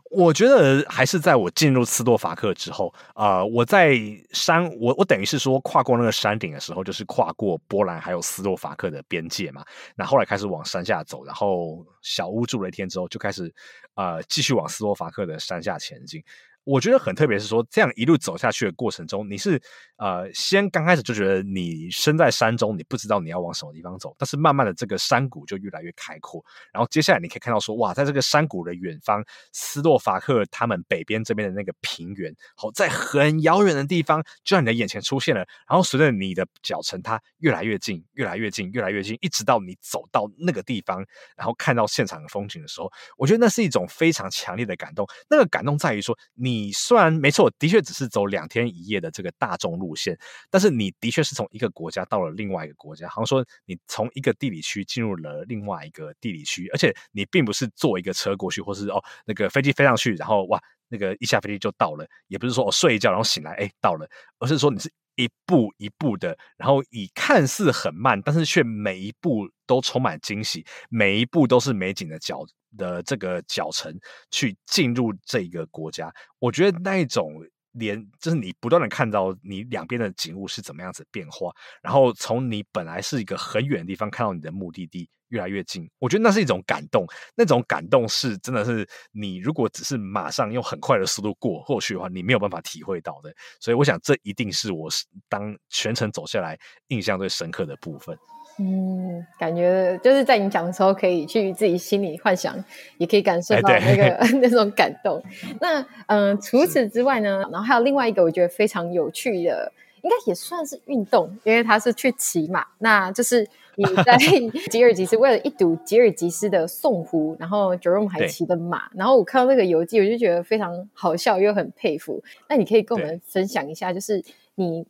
[0.08, 3.98] 我觉得还是在我进入斯洛伐克之后啊、呃，我在
[4.30, 9.64] 山，我我等于是说跨过那个山顶的时候，就是跨过波兰还有斯洛伐克的边界嘛。
[9.96, 13.52] 那后来开始往山下走，然后小屋住了一天之后，就开始
[13.96, 16.22] 呃继续往斯洛伐克的山下前进。
[16.66, 19.62] 我觉得很特别，是说这样一路走下去的过程中，你是
[19.98, 40.98] 呃，先刚开始就觉得你身在山中，你不知道你要往什么地方走，但是慢慢的这个山谷就越来越开阔，然后接下来你可以看到说，哇，在这个山谷的远方，斯洛伐克他们北边这边的那个平原，好，在很遥远的地方就在你的眼前出现了，然后随着你的脚程，它越来越近，越来越近，越来越近，一直到你走到那个地方，
[41.36, 45.06] 然后看到现场的风景的时候，我觉得那是一种非常强烈的感动。
[45.30, 46.55] 那个感动在于说你。
[46.56, 50.18] 你虽然没错，的确只是走两天一夜的这个大众路线，
[50.50, 73.92] 但是你的确是从一个国家到了另外一个国家，好像说你从一个地理区进入了另外一个地理区，而且你并不是坐一个车过去，或是哦那个飞机飞上去，然后哇那个一下飞机就到了，也不是说我、睡一觉然后醒来哎到了，而是说你是一步一步的，然后以看似很慢，但是却每一步都充满惊喜，每一步都是美景的脚的这个脚程
[74.30, 77.32] 去进入这个国家，我觉得那一种
[77.72, 81.50] 连就是你不断的看到你两边的景物是怎么样子变化，
[81.82, 93.34] 然后从你本来是一个很远的地方看到你的目的地越来越近，我觉得那是一种感动，那种感动是真的是你如果只是马上用很快的速度过过去的话，你没有办法体会到的。
[93.60, 94.88] 所以我想这一定是我
[95.28, 96.56] 当全程走下来
[96.88, 98.16] 印象最深刻的部分。
[98.58, 102.56] 嗯，感觉就是在你讲的时候，可以去自己心里幻想，
[102.96, 105.22] 也可以感受到那个、 欸、那种感动。
[105.60, 112.66] 那嗯、呃，除此之外呢，然后还有另外一个我觉得非常有趣的，应该也算是运动，因为他是去骑马。
[112.78, 114.16] 那就是你在
[114.72, 118.84] 吉尔吉斯为了一睹吉尔吉斯的宋湖，然后 Jerome 还骑的马。
[118.94, 122.22] 然后我看到那个游记，我就觉得非常好笑又很佩服。
[122.48, 124.86] 那你可以跟我们分享一下，就是你。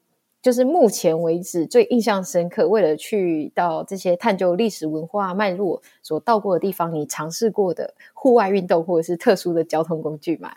[0.46, 10.52] 就是目前为止最印象深刻，为了去到这些探究历史文化脉络所到过的地方，你尝试过的户外运动或者是特殊的交通工具吗？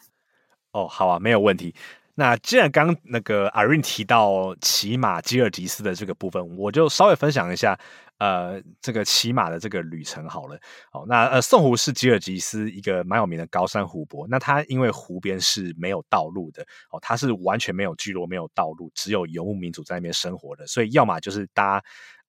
[0.73, 1.73] 哦，好啊，没有问题。
[2.19, 7.79] 那既然刚那个 Irene 提到骑马吉尔吉斯的这个部分，我就稍微分享一下，
[8.17, 10.59] 呃，这个骑马的这个旅程好了。
[10.91, 14.27] 好，那呃，宋湖是吉尔吉斯一个蛮有名的高山湖泊。
[14.29, 21.81] 那它因为湖边是没有道路的，哦，它是完全没有聚落、没有道路，只有游牧民族在那边生活的，所以要么就是搭。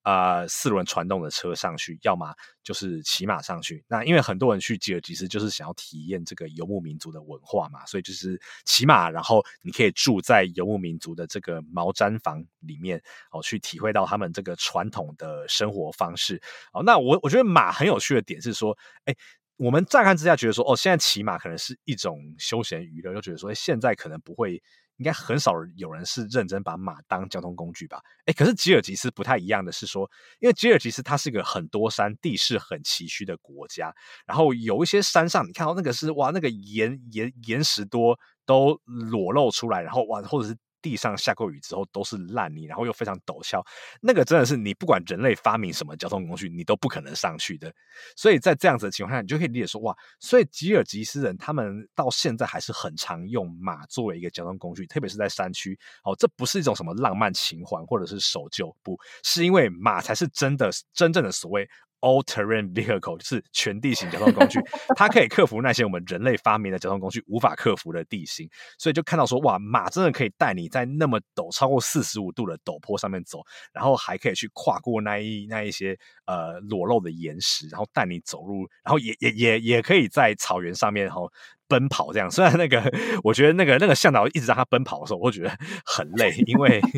[0.02, 3.84] 呃，四轮传动的车上去，要么就是骑马上去。
[3.86, 16.40] 那因为很多人去吉尔吉斯就是想要体验这个游牧民族的文化嘛，所以就是骑马，然后你可以住在游牧民族的这个毛毡房里面，哦，去体会到他们这个传统的生活方式。
[16.72, 19.14] 哦，那我我觉得马很有趣的点是说，哎，
[19.60, 24.62] 我们乍看之下觉得说，哦，现在骑马可能是一种休闲娱乐，又觉得说，现在可能不会。
[24.96, 28.02] 应该很少有人是认真把马当交通工具吧？
[28.26, 30.06] 诶，可是吉尔吉斯不太一样的是说，
[30.40, 33.94] 因为吉尔吉斯它是一个很多山、地势很崎岖的国家，
[34.26, 40.56] 然后有一些山上你看到那个是哇，那个岩岩岩石多都裸露出来，然后哇，或者是。
[40.82, 43.64] 地上下过雨之后都是烂泥，然后又非常陡峭，
[44.00, 47.72] 那个真的是你不管人类发明什么交通工具，你都不可能上去的。
[48.16, 55.78] 所以在这样子的情况下，你就可以理解说，哇，所以吉尔吉斯人他们到现在还是很常用马作为一个交通工具，特别是在山区。
[56.04, 61.68] 哦，这不是一种什么浪漫情怀或者是守旧，不是因为马才是真的真正的所谓。
[62.00, 64.58] All-terrain vehicle 就是全地形交通工具，
[64.96, 81.30] 它可以克服那些我们人类发明的交通工具无法克服的地形，所以就看到说，哇，马真的可以带你在那么陡超过四十五度的陡坡上面走，然后还可以去跨过那一那一些呃裸露的岩石，然后带你走路，然后也也也也可以在草原上面然后
[81.70, 82.28] 奔跑这样。
[82.30, 82.82] 虽然那个
[83.24, 85.56] 我觉得那个那个向导一直让他奔跑的时候，我觉得
[85.86, 86.82] 很累， 因为。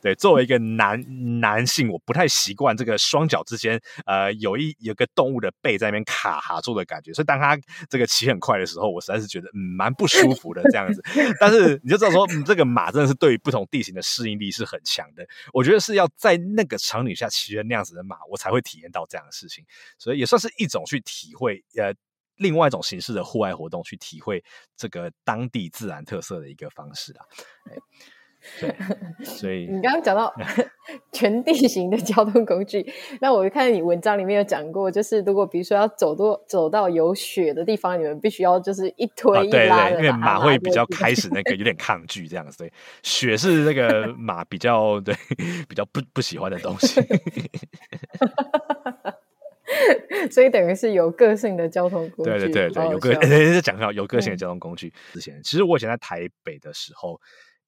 [0.00, 1.02] 对，作为一个男
[1.40, 7.58] 男性，我不太习惯这个双脚之间，呃，有一有个动物的背在那边卡卡住的感觉，所以当他
[7.90, 11.02] 这个骑很快的时候，我实在是觉得嗯蛮不舒服的这样子。
[11.40, 15.26] 但是你就知道说，嗯，这个马真的是对于不同地形的适应力是很强的。
[15.52, 19.64] 我觉得是要在那个场景下骑着那样子的马，我才会体验到这样的事情。
[19.98, 21.92] 所以也算是一种去体会，呃。
[22.36, 24.42] 另外一种形式的户外活动，去体会
[24.76, 27.24] 这个当地自然特色的一个方式啊。
[28.60, 28.76] 对，
[29.24, 30.30] 所 以你刚刚讲到
[31.12, 32.84] 全地形的交通工具，
[33.18, 45.14] 那我看你文章里面有讲过，就是如果比如说要走多走到有雪的地方，你们必须要就是一推一拉对对，因为马会比较开始那个有点抗拒这样子，所以雪是那个马比较对
[45.66, 47.00] 比较不不喜欢的东西。
[50.30, 54.92] 所以等于是有个性的交通工具，对对对对，有个在 讲到有个性的交通工具。
[55.12, 57.20] 之前其实我以前在台北的时候，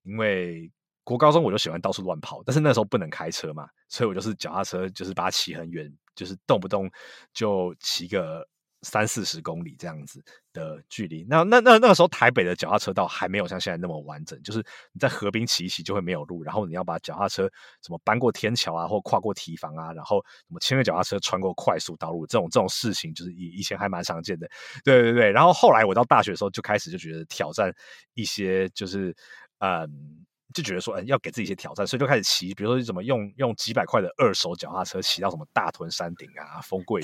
[0.02, 0.70] 因为
[1.04, 6.90] 国高中我就喜欢到处乱跑，但是那时候不能开车嘛，所以我就是脚踏车，就是把它骑很远，就是动不动
[7.32, 8.46] 就骑个。
[8.86, 10.22] 三四十公里这样子
[10.52, 14.60] 的距离，那那那那个时候台北的脚踏车道还没有像现在那么完整，就是
[14.92, 17.50] 你在河边骑一骑就会没有路，然后你要把脚踏车
[17.82, 24.48] 什么搬过天桥啊，或跨过堤防啊，然后什么牵着脚踏车穿过快速道路，这种这种事情就是以以前还蛮常见的，
[24.84, 25.30] 对对对。
[25.32, 27.72] 然后后来我到大学的时候就开始就觉得挑战
[28.14, 29.14] 一些就是
[29.58, 30.24] 嗯。
[30.54, 37.02] 就觉得说，嗯，要给自己一些挑战，所以就开始骑，比如说怎么用用几百块的二手脚踏车骑到什么大屯山顶啊、丰贵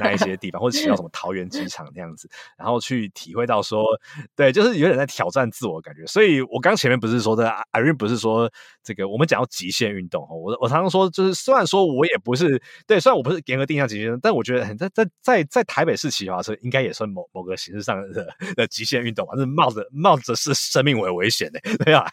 [0.00, 3.84] 那一些地方，或者骑到什么桃园机场那样子，然后去体会到说，
[4.36, 6.04] 对，就是有点在挑战自我的感觉。
[6.06, 8.50] 所以我刚前面不是说的，Irene 不是说
[8.82, 22.06] 这个，我们讲到极限运动，我我常常说，就是虽然说我也不是对，虽然我不是严格定义极限，但我觉得在在在在台北市骑脚踏车应该也算某某个形式上的的极限运动，反正冒着冒着是生命为危险的，对啊，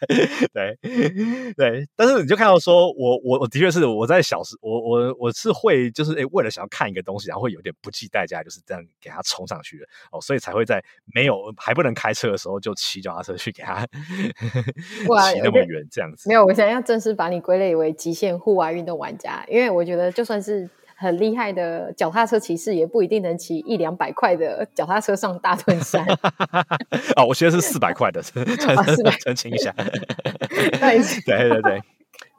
[0.52, 0.78] 对。
[0.82, 10.82] 对对，但是你就看到说，我我我的确是我在小时，我我我是会就是诶，为了想要看一个东西，然后会有点不计代价，就是这样给他冲上去的哦，所以才会在
[11.14, 13.86] 没有还不能开车的时候，就骑脚踏车去给他
[15.32, 16.28] 骑那么远这样子。
[16.28, 20.68] 没有，我想要正式把你归类为极限户外运动玩家，因为我觉得就算是。
[21.02, 26.06] 很厉害的脚踏车骑士也不一定能骑一两百块的脚踏车上大屯山。
[27.16, 28.36] 哦，我学的是四百块的， 澄
[29.20, 29.74] 澄清一下。
[31.26, 31.82] 对对对。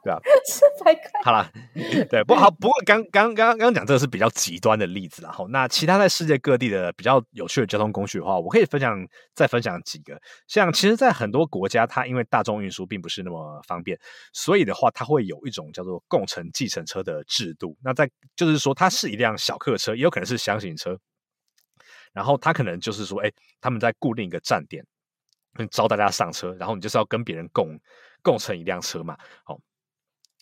[0.04, 1.10] 对啊， 四百块。
[1.24, 1.50] 好了，
[2.10, 2.50] 对，不好。
[2.50, 8.94] 不过刚刚刚刚讲这个是比较极端的例子，然后那其他在世界各地的比较有趣的交通工具的话，我可以分享
[9.34, 10.20] 再分享几个。
[10.46, 13.98] 像其实，在很多国家，它因为大众运输并不是那么方便，
[14.34, 17.74] 所以的话，它会有一种叫做共乘计程车的制度。
[17.82, 20.98] 那在就是说，它是一辆小客车，也有可能是厢型车，
[22.12, 24.84] 然后它可能就是说，哎，他们在固定一个站点
[25.70, 27.78] 招大家上车，然后你就是要跟别人共
[28.22, 29.58] 共乘一辆车嘛，好。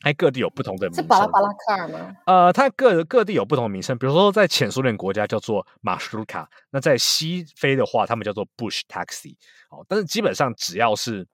[0.03, 2.17] 它各地有不同的名称，是巴拉巴拉卡吗？
[2.27, 9.37] 呃，它各各地有不同的名称，比如说在前苏联国家叫做马舒尔卡，那在西非的话，他们叫做 Bush Taxi。
[9.71, 11.25] 哦，但是基本上只要是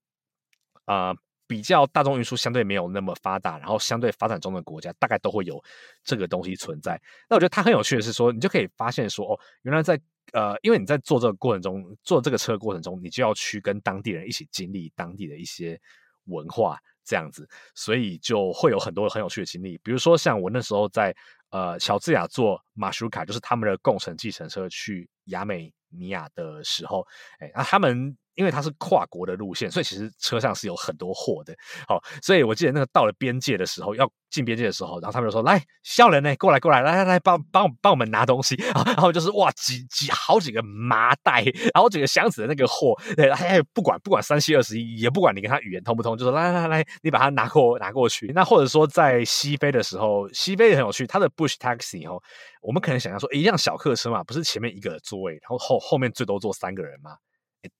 [0.84, 1.16] 啊、呃、
[1.46, 5.58] 比较大众运输相对没有那么发达，然后相对发展中的国家，大概都会有
[6.04, 7.00] 这个东西存在。
[7.28, 9.98] 那我觉得它很有趣的是说，你就可以发现说，哦，原来在
[10.34, 15.80] 呃，因为你在坐这个过程中，坐这个车的过程中，你就要去跟当地人一起经历当地的一些
[16.26, 16.78] 文化。
[17.08, 21.16] 这样子，所以就会有很多很有趣的经历，比如说像我那时候在
[21.50, 27.06] 呃乔治亚坐马舒卡，就是他们的共乘计程车去亚美尼亚的时候，
[27.40, 28.16] 哎，那他们。
[28.38, 31.52] 因为它是跨国的路线，所以其实车上是有很多货的。
[31.88, 38.84] 好，所以我记得那个到了边界的时候，要进边界的时候，然后他们就说：“来，少年呢，过来过来，来来来，帮帮帮我们拿东西啊。
[38.94, 41.42] ”然后就是哇，几几好几个麻袋，
[41.74, 48.30] 然后几个箱子的那个货，对，哎，不管不管三七二十一，也不管你跟他语言通不通，就说来来来，你把它拿过拿过去。
[48.32, 52.22] 那或者说在西非的时候，西非也很有趣，它的 Bush Taxi 哦，
[52.62, 57.16] 我们可能想象说，一辆小客车嘛，不是前面一个座位，然后后后面最多坐三个人嘛。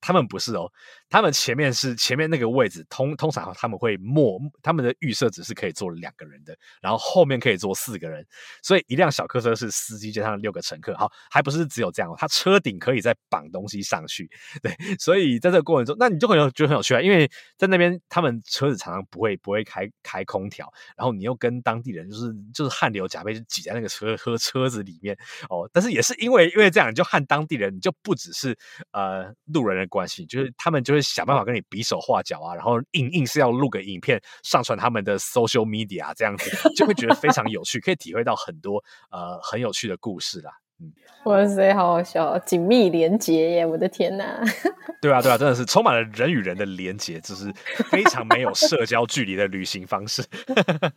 [0.01, 0.69] 他们不是哦，
[1.09, 8.25] 他们前面是前面那个位置，通通常他们会默，他们的预设只是可以坐两个人的，然后后面可以坐四个人，
[8.61, 14.29] 所以一辆小客车是司机加上六个乘客，好，还不是只有这样，他车顶可以再绑东西上去，
[14.61, 25.17] 对，所以在这个过程中，那你就很有觉得很有趣啊，因为在那边他们车子常常不会不会开开空调，然后你又跟当地人就是就是汗流浃背就挤在那个车和车子里面
[25.49, 28.57] 哦，但是也是因为因为这样，你就和当地人你就不只是
[28.91, 29.68] 呃路人。
[29.75, 40.51] 的关系就是他们就会想办法跟你比手画脚啊，然后硬硬是要录个影片上传他们的 social media 这样子，就会觉得非常有趣，可以体会到很多呃很有趣的故事啦。
[40.81, 40.93] 嗯，
[41.25, 43.65] 哇塞，好好笑，紧密连结耶！
[43.65, 44.41] 我的天呐，
[45.01, 47.51] 对啊，对啊，真的是充满了人与人的连结，就是
[47.91, 50.23] 非常没有社交距离的旅行方式。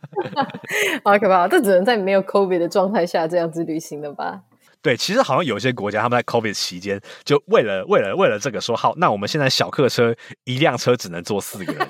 [1.03, 4.43] 好可怕，这只能在没有 COVID 的状态下这样子旅行了吧？
[4.83, 10.13] 对，其实好像有些国家他们在 COVID 期间，就为了为了为了这个说好，那我们现在小客车
[10.43, 11.89] 一辆车只能坐四个人。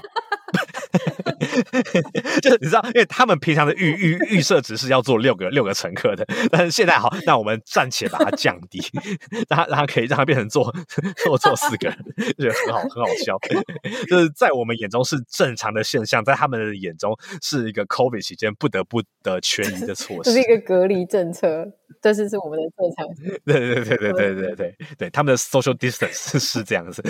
[2.42, 8.82] 就是你知道，因为他们平常的预 预预设值是要坐六个六个乘客的，但是现在好，那我们暂且把它降低，
[9.50, 10.74] 让它让它可以让它变成坐
[11.18, 11.98] 坐坐四个人，
[12.38, 13.38] 觉得很好很好笑。
[14.08, 21.66] 就是在我们眼中是正常的现象，在他们的眼中是一个 COVID 期间不得不的权宜的措施，这是一个隔离政策，
[22.02, 23.06] 这是是我们的正常。
[23.46, 27.02] 对对对对对对对对对，他们的 social distance 是这样子。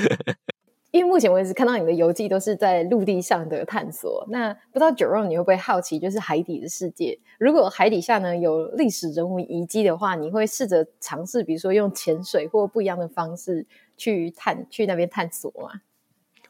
[0.94, 7.18] 因为目前为止看到你的游记都是在陆地上的探索，那不知道 Jero 你会不会好奇，就是海底的世界？
[7.39, 13.66] 如果海底下呢有历史人物遗迹的话，你会试着尝试，比如说用潜水或不一样的方式
[13.98, 15.82] 去探去那边探索吗？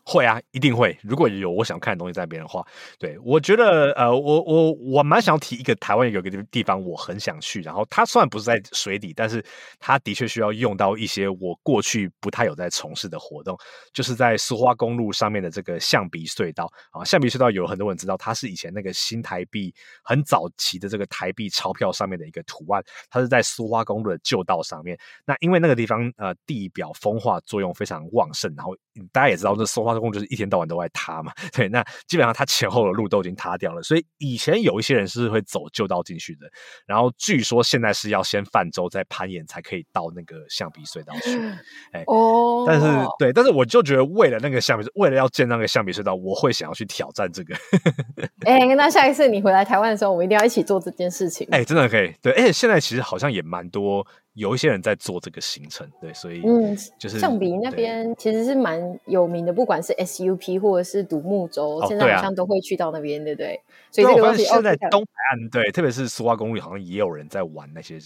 [0.06, 0.98] 会啊，一定会。
[1.02, 2.66] 如果有我想看的东西在那边的话，
[3.00, 9.44] 对，我觉得呃，我我我蛮想提一个台湾有个地方我很想去，然后它虽然不是在水底，但是
[9.80, 13.58] 它的确需要用到一些我过去不太有在从事的活动，
[13.94, 17.04] 就是在苏花公路上面的这个象鼻隧道啊。
[17.06, 19.74] 象鼻隧道有很多人知道，它是以前那个新台币
[20.04, 24.98] 很早期的这个台币钞票上面的一个图案，它是在苏花公路的旧道上面。
[25.26, 28.76] 那因为那个地方呃地表风化作用非常旺盛，然后
[29.12, 29.94] 大家也知道这松花。
[30.14, 36.46] 就是一天到晚都在塌嘛， 对，那基本上它前后的路都已经塌掉了，所以以前有一些人是会走旧道进去的，
[36.86, 41.40] 然后据说现在是要先泛舟再攀岩才可以到那个象鼻隧道去，
[41.94, 42.86] 哎哦，但是
[43.18, 47.56] 对，但是我就觉得为了那个象鼻，为了要建那个象鼻隧道，我会想要去挑战这个。
[48.46, 51.48] 哎、欸，那下一次你回来台湾的时候，我们一定要一起做这件事情。
[51.52, 54.06] 哎、欸，真的可以，对，而且现在其实好像也蛮多。
[54.34, 63.62] 有一些人在做这个行程，对，所以嗯，就是象鼻那边其实是蛮有名的，不管是 SUP 或者是独木舟，哦、现在好像都会去到那边，对不对？
[63.92, 68.00] 所以这个东西现在东海岸，对，特别是苏花公路，好像也有人在玩那些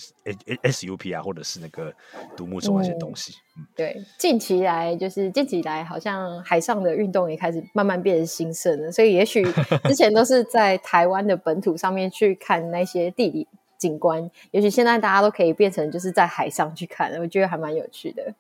[0.63, 1.93] SUP 啊，或者是那个
[2.35, 3.33] 独木舟那些东西。
[3.57, 9.45] 嗯，对，近期来就是近期来，好像海上的运动也开始慢慢变得兴盛了，所以也许
[9.85, 13.47] 之前都是在台湾的本土上面去看那些地理。
[13.77, 18.33] 景观，也许现在大家都可以变成就是在海上去看，我觉得还蛮有趣的。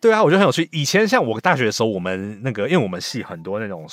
[0.00, 0.68] 对啊，我觉得很有趣。
[0.70, 3.86] 以前像我大学的时候，我们那个因为我们系很多那种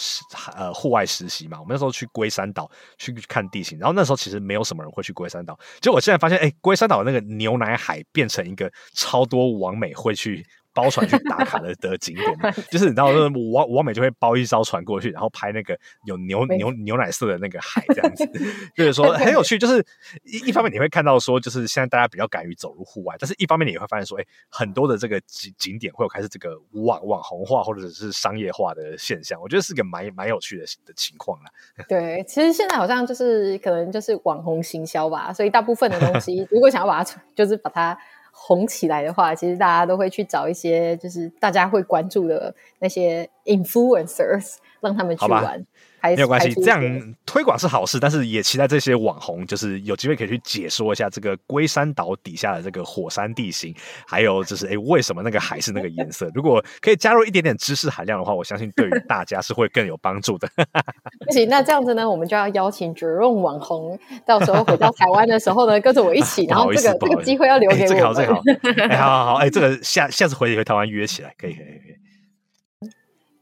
[0.56, 5.58] 呃户外实习嘛，我们那时候去龟山岛去看地形，然后那时候其实没有什么人会去龟山岛。
[5.80, 10.46] 结果我现在发现，哎，龟山岛那个牛奶海变成一个超多网美会去。
[10.74, 13.08] 包船去打卡的的景点， 就是你知道，
[13.52, 18.26] 网网美就会包一艘船过去，然后拍那个有牛 牛牛奶色的那个海，这样子，
[18.76, 19.58] 就是说很有趣。
[19.58, 19.86] 就是
[20.24, 31.52] 一一方面你会看到说，就是现在大家比较敢于走入户外，但是一方面你也会发现说，哎，很多的这个景景点会有开始这个网网红化或者是商业化的现象，我觉得是个蛮蛮有趣的的情况啦。
[31.88, 37.98] 对，其实现在好像就是可能就是网红行销吧，所以大部分的东西如果想要把它就是把它。
[38.32, 45.64] 红起来的话，其实大家都会去找一些就是大家会关注的那些 influencers，让他们去玩。
[46.04, 46.82] 没有关系，这样
[47.28, 53.72] 推广是好事，但是也期待这些网红就是有机会可以去解说一下这个龟山岛底下的这个火山地形，
[54.08, 56.28] 还有就是哎，为什么那个海是那个颜色？
[56.34, 60.50] 如果可以加入一点点知识含量的话，我相信对于大家是会更有帮助的。
[61.24, 67.88] 不行，那这样子呢，我们就要邀请 Jerome 网红，到时候回到台湾的时候呢，跟着我一起， 然后这个这个机会要留给我。
[67.88, 68.42] 这个好，这个好，
[68.90, 72.01] 哎，好好好，哎，这个下下次回回台湾约起来，可以可以可以。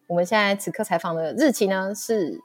[0.09, 2.41] 我们现在此刻采访的日期呢是。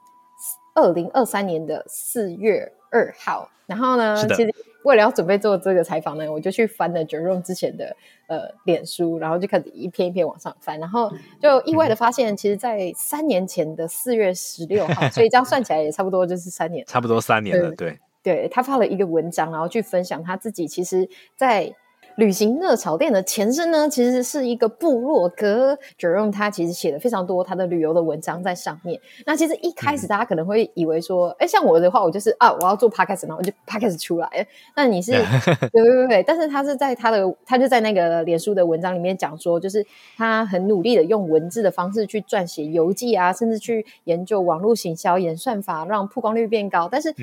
[0.77, 4.53] 二零二三年的四月二号，然后呢，其实
[4.83, 7.95] 为了要准备做这个采访呢，我就去翻了 Jerome 之前的
[8.27, 11.09] 呃脸书，然后就开始一篇一篇往上翻，然后
[11.41, 21.07] 就意外的发现，其实，在三年前的四月十六号，所以这样算起来也差不多就是三年， 差不多三年了，对，对，他发了一个文章，然后去分享他自己，其实，
[21.37, 21.73] 在。
[22.17, 25.77] 旅行热潮店的前身呢，其实是一个部落格。
[25.99, 28.99] Jerome 他其实写了非常多他的旅游的文章在上面。
[29.25, 34.47] 那其实一开始大家可能会以为说，哎、嗯，像我的话，我就是啊，我要做 Podcast，然后我就 Podcast 出来。
[34.77, 35.11] 那你是
[35.73, 39.85] 对对对对，但是他是在他的，他就在那个脸书的文章里面讲说，就是
[40.15, 46.87] 他很努力的用文字的方式去撰写游记啊，甚至去研究网络行销演算法，让曝光率变高。
[46.89, 47.13] 但是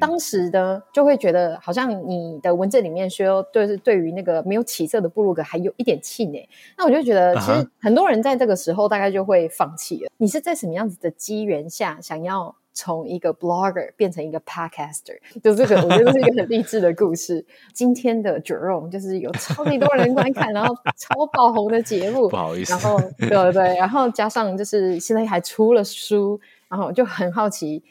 [0.00, 4.39] 当时呢，就会觉得好像你的文字里面说，就是对于那个。
[4.44, 10.08] 没有起色的布鲁格还有一点气馁，那我就觉得，其实很多人在这个时候大概就会放弃了。
[10.08, 10.14] Uh-huh.
[10.18, 15.18] 你是在什么样子的机缘下，想要从一个 blogger 变成一个 podcaster？
[15.42, 17.44] 就这个，我觉得是一个很励志的故事。
[17.74, 27.82] 今天的 Jerome 就是有超级多人观看， 然后超爆红的节目，不好意思，然后对对对，然后加上就是现在还出了书，然后就很好奇。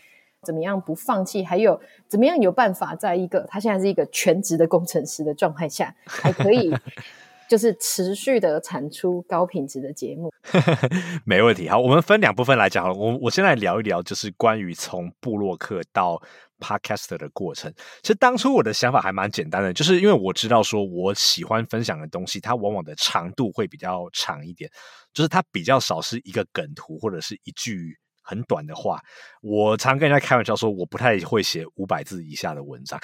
[0.45, 1.43] 怎么样不放弃？
[1.43, 6.73] 还有怎么样有办法在一个他现在是一个全职的工程师的状态下，还可以
[7.49, 10.31] 就是持续的产出高品质的节目。
[11.25, 11.67] 没问题。
[11.67, 12.89] 好，我们分两部分来讲。
[12.97, 16.21] 我我先来聊一聊，就是关于从布洛克到
[16.59, 17.73] Podcaster 的过程。
[18.01, 24.69] 其实当初我的想法还蛮简单的，就是因为我知道说我喜欢分享的东西，它往往的长度会比较长一点，
[25.13, 27.97] 就是它比较少是一个梗图或者是一句。
[28.29, 29.01] 很短的话，
[29.41, 32.99] 我常跟人家开玩笑说，我不太会写五百字以下的文章，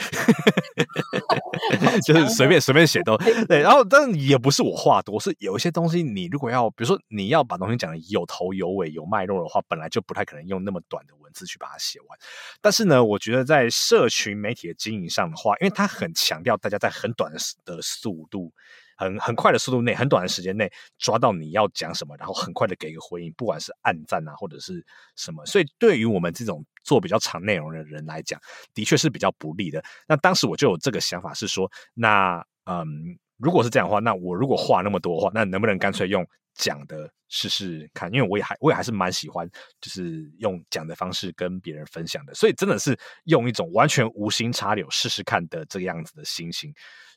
[2.05, 3.17] 就是随便随便写都
[3.47, 3.61] 对。
[3.61, 12.19] 然后，但也不是我话多，是有一些东西，你如果要，比如说你要把东西讲的有头有尾、有脉络的话，本来就不太可能用那么短的文字去把它写完。
[12.61, 18.53] 但是呢，我觉得在社群媒体的经营上的话，因为它很强调大家在很短的的速度。
[18.95, 24.85] 很很快的速度内，很短的时间内抓到你要讲什么，然后很快的给一个回应，不管是按赞啊或者是
[25.15, 28.39] 什么，所以对于我们这种做比较长内容的人来讲，
[28.73, 29.83] 的确是比较不利的。
[30.07, 32.87] 那当时我就有这个想法，是说，那嗯，
[33.37, 36.25] 如果是这样的话，那我如果话那么多的话，那能不能干脆用
[36.55, 38.11] 讲的试试看？
[38.13, 39.47] 因为我也还我也还是蛮喜欢，
[39.81, 46.73] 就是用讲的方式跟别人分享的，所以真的是用一种完全无心插柳试试看的这个样子的心情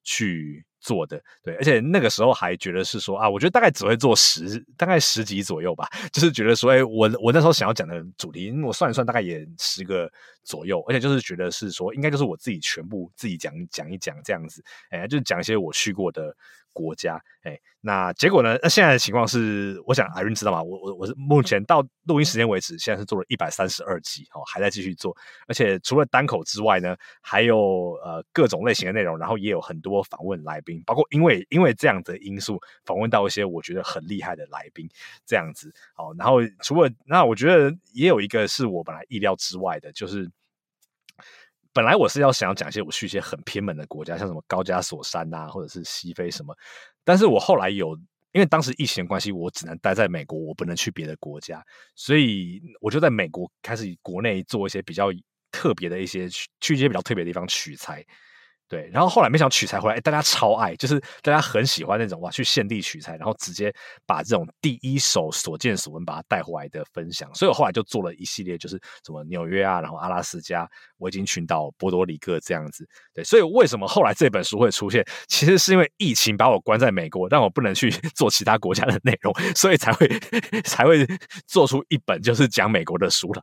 [0.09, 1.23] 去做的。
[1.43, 10.11] 对，而且那个时候还觉得是说啊，我觉得大概只会做十，大概十集左右吧，就是觉得说，哎，我我那时候想要讲的主题，我算一算大概也十个
[10.45, 16.35] 左右，而且就是觉得是说，应该就是我自己全部自己讲讲一讲这样子，哎，就是讲一些我去过的。
[16.75, 18.57] 国家，哎，那结果呢？
[18.63, 20.63] 那现在的情况是，我想 Irene 知道吗？
[20.63, 34.89] 我我我是目前到录音时间为止，现在是做了一百三十二集，哦，还在继续做，而且除了单口之外呢，还有呃各种类型的内容，然后也有很多访问来宾，包括因为因为这样的因素，访问到一些我觉得很厉害的来宾，
[35.25, 40.29] 这样子，哦，然后除了那，我觉得也有一个是我本来意料之外的，就是。
[41.71, 46.57] 本来我是要想要讲一些我去一些很偏门的国家，像什么高加索山啊，或者是西非什么，
[47.05, 47.97] 但是我后来有，
[48.33, 51.65] 因为当时疫情关系，我只能待在美国，我不能去别的国家，
[51.95, 55.09] 所以我就在美国开始国内做一些比较
[55.51, 58.05] 特别的一些去去一些比较特别的地方取材。
[58.69, 63.75] 对，然后后来没想取材回来，大家超爱，就是大家很喜欢那种哇，去现地取材，然后直接
[64.07, 67.35] 把这种第一手所见所闻把它带回来的分享。
[67.35, 72.87] 所以我后来就做了一系列，就是什么纽约啊，然后阿拉斯加、维京群岛、波多黎各这样子。
[73.15, 80.07] 对，所以为什么后来这本书会出现，其实是因为疫情把我关在美国，让我不能去 做其他国家的内容，所以才会
[80.65, 81.07] 才会
[81.47, 83.43] 做出一本就是讲美国的书来。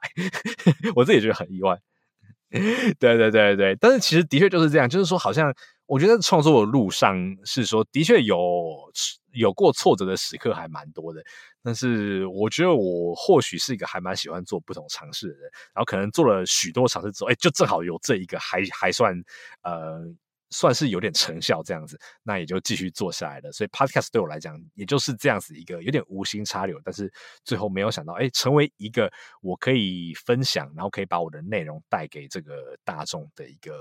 [0.95, 1.75] 我自己觉得很意外。
[2.99, 5.53] 对对对对，但是其实的确就是这样，就是说，好像
[5.87, 8.37] 我觉得创作的路上是说，的确有
[9.33, 11.21] 有过挫折的时刻还蛮多的，
[11.63, 15.41] 但是我觉得我或许是一个还蛮喜欢做不同尝试的人，
[15.73, 19.13] 然后可能做了许多尝试之后，哎，就正好有这一个还还算
[19.63, 20.01] 呃。
[20.55, 23.51] 算是有点成效这样子，那也就继续做下来了。
[23.51, 27.11] 所以 Podcast 对我来讲，也就是这样子一个有点无心插柳，但是
[27.43, 33.73] 最后没有想到，哎，成为一个我可以分享，然后可以把我的内容带给这个大众的一个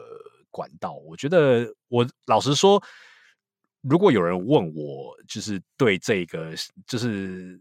[0.50, 0.94] 管道。
[0.94, 2.82] 我觉得，我老实说，
[3.82, 6.52] 如果有人问我，就是对这个，
[6.88, 7.60] 就是。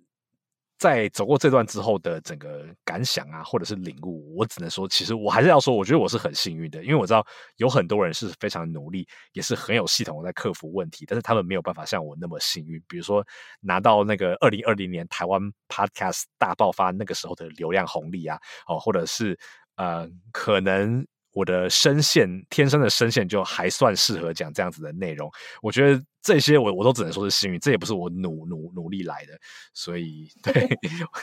[0.84, 7.26] 在走过这段之后的整个感想啊，或者是领悟，我只能说，其实我还是要说，我觉得我是很幸运的，因为我知道
[7.56, 13.26] 有很多人是非常努力，也是很有系统在克服问题，但是他们没有办法像我那么幸运，比如说
[13.62, 19.40] 拿到那个二零二零年台湾 Podcast 大爆发那个时候的流量红利啊，哦，或者是
[19.78, 21.08] 呃，可能。
[21.36, 25.28] 我的声线，天生的声线就还算适合讲这样子的内容。
[25.64, 29.34] 我觉得这些我我都只能说是幸运，这也不是我努努努力来的，
[29.74, 30.70] 所以对，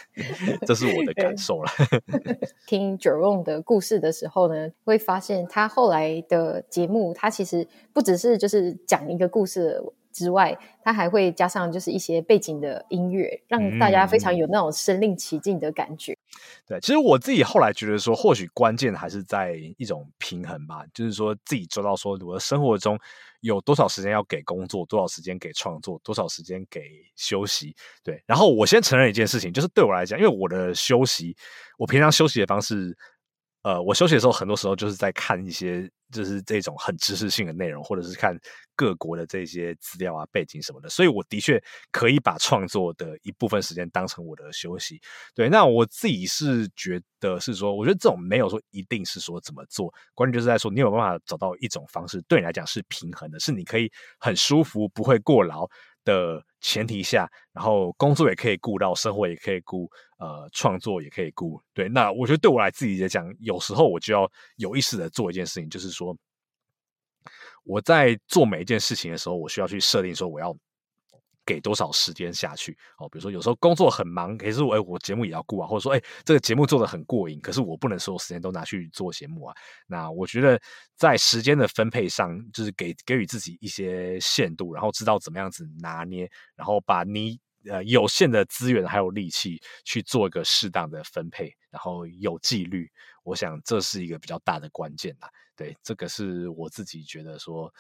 [0.67, 1.71] 这是我的感受了。
[2.69, 9.83] 听 Jerome 的故事的时候呢，会发现他后来的节目，他其实不只是就是讲一个故事
[10.13, 16.13] 之外，他还会加上就是一些背景的音乐，让大家非常有那种身临其境的感觉。
[16.13, 16.19] 嗯、
[16.67, 22.99] 对，其实我自己后来觉得说，或许关键还是在一种平衡吧，就是说自己做到说，我的生活中
[23.41, 26.83] 有多少时间要给工作，多少时间给创作，多少时间给
[27.17, 27.75] 休息。
[28.03, 31.37] 对，然后我先承认一件事情，就是对我来讲，因为我的休息，
[31.79, 32.97] 我平常休息的方式。
[33.63, 38.35] 呃，我休息的时候，很多时候就是在看一些，就是这种很知识性的内容，或者是看
[38.75, 40.89] 各国的这些资料啊、背景什么的。
[40.89, 44.99] 所以我的确可以把创作的一部分时间当成我的休息。
[45.35, 55.69] 对，那我自己是觉得是说，我觉得这种没有说一定是说怎么做，关键就是在说你有办法找到一种方式，对你来讲是平衡的，是你可以很舒服，不会过劳。
[56.05, 61.61] 的前提下，然后工作也可以顾到，生活也可以顾，呃，创作也可以顾。
[61.73, 66.17] 对，那我觉得对我来自己来讲，有时候我就要有意识的做一件事情，就是说
[67.65, 70.57] 我在做每一件事情的时候，我需要去设定说我要
[71.45, 73.09] 给多少时间下去哦。
[73.09, 79.57] 比如说有时候工作很忙，可是我哎，我节目也要顾啊，或者说哎，这个节目做得很过瘾，可是我不能所有时间都拿去做节目啊。
[79.87, 80.61] 那我觉得
[80.97, 92.91] 在时间的分配上，就是给给予自己一些限度，然后知道怎么样子拿捏，然后把你呃有限的资源还有力气去做一个适当的分配，然后有纪律。
[93.23, 95.29] 我想这是一个比较大的关键啦。
[95.57, 97.73] 对，这个是我自己觉得说。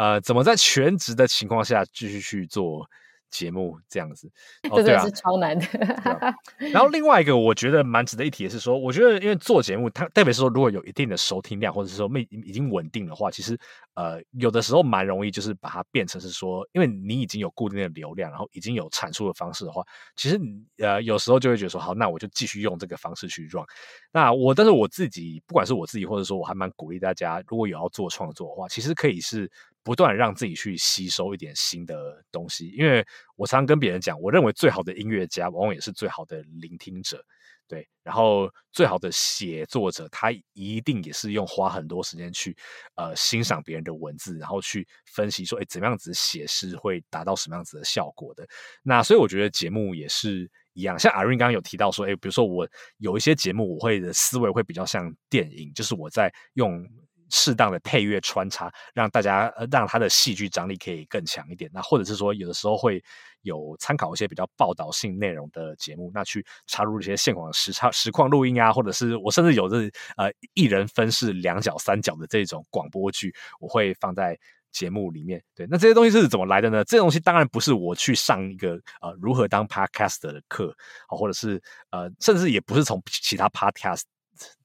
[0.00, 2.88] 呃，怎么在全职的情况下继续去做
[3.28, 4.32] 节目这样子？
[4.74, 5.66] 真的是超难的。
[6.02, 6.34] 啊、
[6.72, 13.56] 然后另外一个我觉得蛮值得一提的是说，我觉得因为做节目，它特别是说如果有一定的收听量，或者是说没已经稳定的话，其实
[13.94, 19.82] 呃有的时候蛮容易就是把它变成是说，因为你已经有固定的流量，然后已经有产出的方式的话，
[20.16, 20.40] 其实
[20.78, 23.64] 呃有时候就会觉得说，好，那我就继续用这个方式去 run。
[24.12, 29.48] 那我但是我自己，不管是我自己，或者说我还蛮鼓励大家，如果有要做创作的话，其实可以是。
[29.82, 33.04] 不断让自己去吸收一点新的东西，因为
[33.36, 37.24] 我常常跟别人讲，我认为最好的音乐家往往也是最好的聆听者，
[37.66, 37.88] 对。
[38.02, 42.56] 然后最好的写作者，他一定也是用花很多时间去
[42.96, 48.46] 呃欣赏别人的文字，然后去分析说，哎，怎么样子写诗会达到什么样子的效果的。
[48.82, 52.68] 那所以我觉得节目也是一样，像 Irene 刚刚有提到说，哎，比如说我
[52.98, 56.86] 有一些节目，我会的思维会比较像电影，就是我在用。
[57.30, 61.70] 适当的配乐穿插，让大家呃让他的戏剧张力可以更强一点。
[61.72, 63.02] 那或者是说，有的时候会
[63.42, 74.38] 有参考一些比较报道性内容的节目，那去插入一些现场实插实况录音啊，或者是我甚至有这呃一人分饰两角三角的这种广播剧，我会放在
[74.72, 75.42] 节目里面。
[75.54, 76.84] 对，那这些东西是怎么来的呢？
[76.84, 80.74] 这东西当然不是我去上一个呃如何当 podcast 的课，
[81.08, 81.60] 或者是
[81.90, 84.02] 呃甚至也不是从其他 podcast。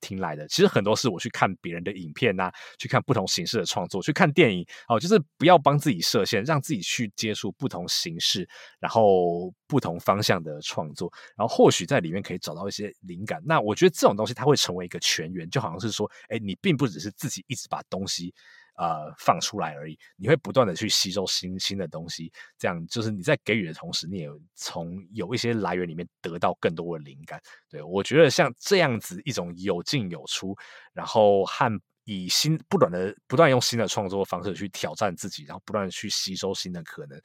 [0.01, 8.47] 听来的，其实很多是我去看别人的影片啊，去看不同形式的创作，去看电影哦，就是不要帮自己设限，让自己去接触不同形式，
[8.79, 13.41] 然后不同方向的创作，然后或许在里面可以找到一些灵感。
[13.45, 18.33] 那我觉得这种东西它会成为一个全员，就好像是说，哎，你并不只是自己一直把东西。
[18.77, 19.97] 呃，放出来而已。
[20.15, 27.41] 你会不断的去吸收新新的东西，这样就是你在给予的同时，你也从有一些来源里面得到更多的灵感。
[27.69, 30.55] 对，我觉得像这样子一种有进有出，
[30.93, 37.19] 然后和以新不断的不断用新的创作方式去挑战自己，然后不断去吸收新的可能。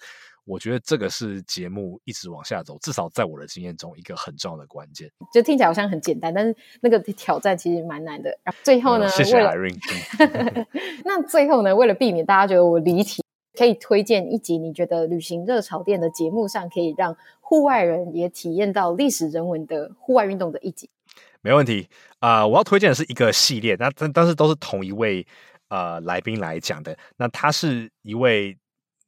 [0.50, 5.08] 我觉得这个是节目一直往下走，至少在我的经验中一个很重要的关键。
[5.32, 8.36] 就听起来好像很简单，但是那个挑战其实蛮难的。
[8.64, 9.78] 最后呢，谢谢 Irene。
[11.06, 13.22] 那最后呢，为了避免大家觉得我离题，
[13.56, 20.90] 可以推荐一集你觉得旅行热潮店的节目上可以让户外人也体验到历史人文的户外运动的一集。
[21.42, 21.88] 没问题
[22.18, 25.24] 啊，呃，我要推荐的是一个系列，那但但是都是同一位
[25.68, 26.98] 呃来宾来讲的。
[27.16, 28.58] 那他是一位。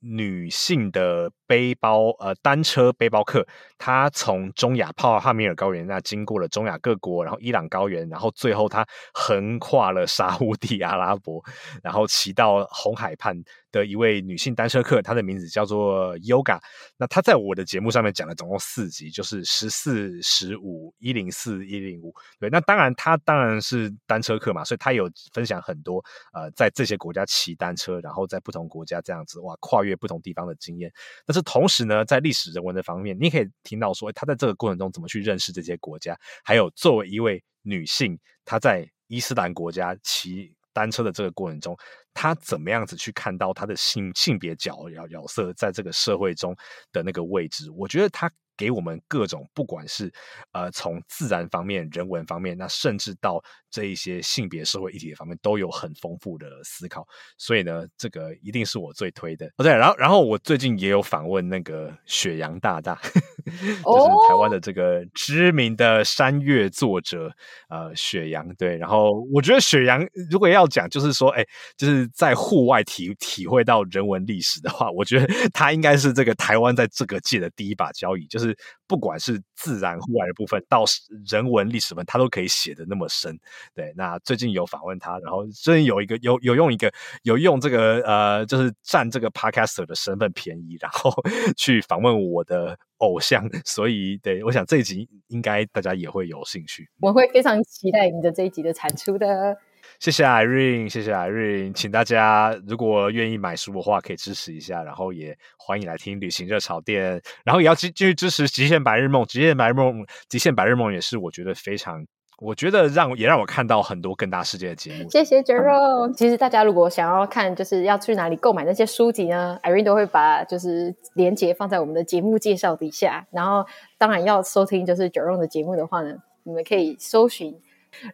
[0.03, 3.47] 女性的背包呃单车背包客，
[3.77, 11.45] 他从中亚帕帕米尔高原，那经过了中亚各国，然后伊朗高原，然后最后他横跨了沙乌地阿拉伯，
[11.83, 13.37] 然后骑到红海畔。
[13.73, 16.61] 的一位女性单车客，她的名字叫做 Yoga。
[16.99, 22.15] 那她在我的节目上面讲了总共四集，就是十四、十五、一零四、一零五。
[22.39, 30.93] 对，那当然她当然是单车客嘛，所以她有分享很多呃，在这些国家骑单车，然后在不同国家这样子哇跨越不同地方的经验。
[31.25, 41.77] 但是同时呢，在历史人文的方面，你可以听到说她在这个过程中怎么去认识这些国家，还有作为一位女性，她在伊斯兰国家骑单车的这个过程中。
[42.15, 46.55] 他怎么样子去看到他的性性别角角角色在这个社会中
[46.93, 47.71] 的那个位置？
[47.71, 50.13] 我觉得他给我们各种，不管是
[50.53, 57.05] 呃从自然方面、人文方面，那甚至到这一些性别社会议题的方面，都有很丰富的思考。
[57.37, 59.47] 所以呢，这个一定是我最推的。
[59.57, 67.35] 哦，对，然后然后我最近也有访问那个雪阳大大， 就是台湾的这个知名的山岳作者，
[67.69, 68.47] 呃，雪阳。
[68.57, 71.45] 对，然后我觉得雪阳如果要讲，就是说，哎，
[71.77, 72.09] 就是。
[72.15, 78.55] 在户外体体会到人文历史的话，我觉得 他应该是这个台湾在这个界的第一把交椅，就是
[78.87, 80.85] 不管是自然户外的部分到
[81.27, 83.35] 人文历史分，他都可以写得那么深。
[83.75, 86.93] 对，那最近有访问他，然后最近有一个有有用一个
[87.23, 91.13] 有用这个呃，就是占这个 podcaster 的身份便宜，然后
[91.57, 96.89] 去访问我的偶像，所以对，我想这一集应该大家也会有兴趣。
[97.01, 99.57] 我会非常期待你的这一集的产出的。
[99.99, 112.05] 谢谢 Irene，谢谢 Irene，请大家如果愿意买书的话，可以支持一下，然后也欢迎来听旅行热潮店，然后也要继继续支持极限白日梦，极限白日梦，极限白日梦也是我觉得非常
[112.43, 115.09] 我觉得让也让我看到很多更大世界的节目。
[115.09, 116.13] 谢谢 Jerome。
[116.15, 123.25] 其实大家如果想要看，就是要去哪里购买那些书籍呢？Irene 都会把就是连接放在我们的节目介绍底下。
[123.31, 123.65] 然后
[123.97, 127.55] 当然要收听就是 Jerome 的节目的话呢，你们可以搜寻。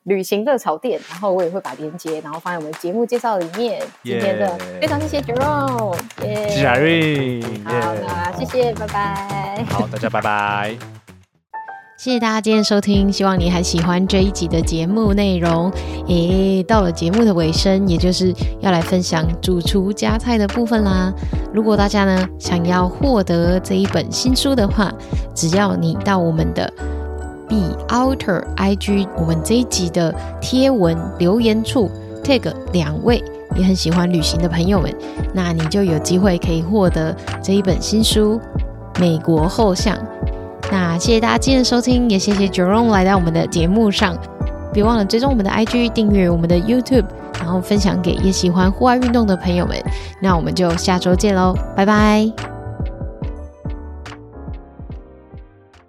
[0.03, 3.81] 旅行热炒店，然后我也会把链接，然后放在我们节目介绍里面。
[4.03, 9.64] 今天的非常谢谢 Jerome，谢谢 Irene，好啦，谢谢，拜拜。
[9.70, 11.07] 好，大家拜拜。
[11.99, 15.68] 谢谢大家今天收听，希望你还喜欢这一集的节目内容。
[16.07, 21.12] 诶，到了节目的尾声，也就是要来分享主厨夹菜的部分啦。
[21.53, 24.94] 如果大家呢想要获得这一本新书的话，
[25.34, 26.72] 只要你到我们的。
[27.49, 31.90] Be Outer IG，我们这一集的贴文留言处
[32.22, 33.20] tag 两位
[33.57, 34.94] 也很喜欢旅行的朋友们，
[35.34, 38.40] 那你就有机会可以获得这一本新书
[39.01, 39.96] 《美国后巷》。
[40.70, 44.16] 那谢谢大家今天的收听，也谢谢 Jerome 来到我们的节目上。
[44.72, 47.06] 别忘了追踪我们的 IG，订阅我们的 YouTube，
[47.40, 49.76] 然后分享给也喜欢户外运动的朋友们。
[50.20, 52.57] 那我们就下周见喽，拜拜。